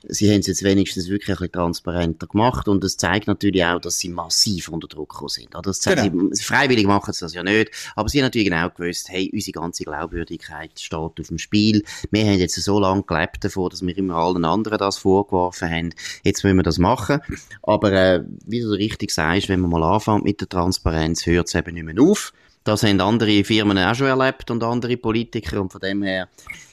sie 0.09 0.31
haben 0.31 0.41
es 0.41 0.47
jetzt 0.47 0.63
wenigstens 0.63 1.09
wirklich 1.09 1.29
ein 1.31 1.37
bisschen 1.37 1.53
transparenter 1.53 2.27
gemacht 2.27 2.69
und 2.69 2.83
es 2.85 2.97
zeigt 2.97 3.27
natürlich 3.27 3.65
auch, 3.65 3.81
dass 3.81 3.99
sie 3.99 4.09
massiv 4.09 4.69
unter 4.69 4.89
Druck 4.89 5.11
gekommen 5.11 5.29
sind. 5.29 5.49
Das 5.63 5.81
zeigt, 5.81 6.03
genau. 6.03 6.29
sie, 6.33 6.43
freiwillig 6.43 6.87
machen 6.87 7.13
sie 7.13 7.21
das 7.21 7.35
ja 7.35 7.43
nicht, 7.43 7.71
aber 7.95 8.09
sie 8.09 8.19
haben 8.19 8.27
natürlich 8.27 8.49
genau 8.49 8.69
gewusst, 8.71 9.09
hey, 9.09 9.31
unsere 9.33 9.53
ganze 9.53 9.85
Glaubwürdigkeit 9.85 10.79
steht 10.79 10.99
auf 10.99 11.13
dem 11.29 11.39
Spiel. 11.39 11.83
Wir 12.11 12.25
haben 12.25 12.39
jetzt 12.39 12.57
so 12.63 12.79
lange 12.79 13.03
gelebt 13.03 13.45
davor, 13.45 13.71
dass 13.71 13.85
wir 13.85 13.97
immer 13.97 14.17
allen 14.17 14.45
anderen 14.45 14.79
das 14.79 14.99
vorgeworfen 14.99 15.71
haben. 15.71 15.95
Jetzt 16.23 16.45
müssen 16.45 16.57
wir 16.57 16.63
das 16.63 16.79
machen. 16.79 17.21
Aber 17.63 17.93
äh, 17.93 18.23
wie 18.45 18.61
du 18.61 18.71
richtig 18.71 19.11
sagst, 19.11 19.49
wenn 19.49 19.61
man 19.61 19.71
mal 19.71 19.83
anfängt 19.83 20.25
mit 20.25 20.41
der 20.41 20.49
Transparenz, 20.49 21.27
hört 21.27 21.49
es 21.49 21.55
eben 21.55 21.75
nicht 21.75 21.85
mehr 21.85 22.03
auf. 22.03 22.33
Das 22.67 22.83
haben 22.83 23.01
andere 23.01 23.45
Firmen 23.45 23.79
auch 23.79 23.95
schon 23.95 24.09
erlebt 24.09 24.51
und 24.51 24.65
andere 24.65 24.97
Politiker 24.97 25.63
und 25.63 25.71
von 25.71 25.81
dem 25.81 26.03
her 26.03 26.29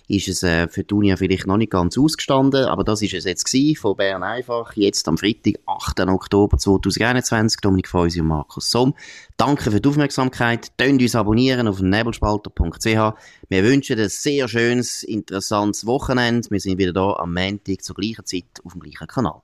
ist 0.07 0.27
es 0.27 0.41
äh, 0.41 0.67
für 0.67 0.83
Uni 0.91 1.15
vielleicht 1.15 1.45
noch 1.45 1.57
nicht 1.57 1.71
ganz 1.71 1.99
ausgestanden, 1.99 2.65
aber 2.65 2.83
das 2.83 3.03
ist 3.03 3.13
es 3.13 3.25
jetzt 3.25 3.45
gewesen, 3.45 3.75
von 3.75 3.95
Bern 3.95 4.23
einfach, 4.23 4.73
jetzt 4.75 5.07
am 5.07 5.19
Freitag, 5.19 5.59
8. 5.67 5.99
Oktober 5.99 6.57
2021, 6.57 7.61
Dominik 7.61 7.87
Feusi 7.87 8.21
und 8.21 8.27
Markus 8.27 8.71
Somm. 8.71 8.95
Danke 9.37 9.69
für 9.69 9.79
die 9.79 9.87
Aufmerksamkeit, 9.87 10.71
könnt 10.79 10.99
uns 10.99 11.13
abonnieren 11.13 11.67
auf 11.67 11.79
nebelspalter.ch. 11.79 12.85
Wir 13.49 13.63
wünschen 13.63 13.99
ein 13.99 14.09
sehr 14.09 14.47
schönes, 14.47 15.03
interessantes 15.03 15.85
Wochenende. 15.85 16.49
Wir 16.49 16.59
sind 16.59 16.79
wieder 16.79 16.93
da 16.93 17.17
am 17.17 17.35
Montag 17.35 17.83
zur 17.83 17.95
gleichen 17.95 18.25
Zeit 18.25 18.45
auf 18.63 18.71
dem 18.71 18.81
gleichen 18.81 19.05
Kanal. 19.05 19.43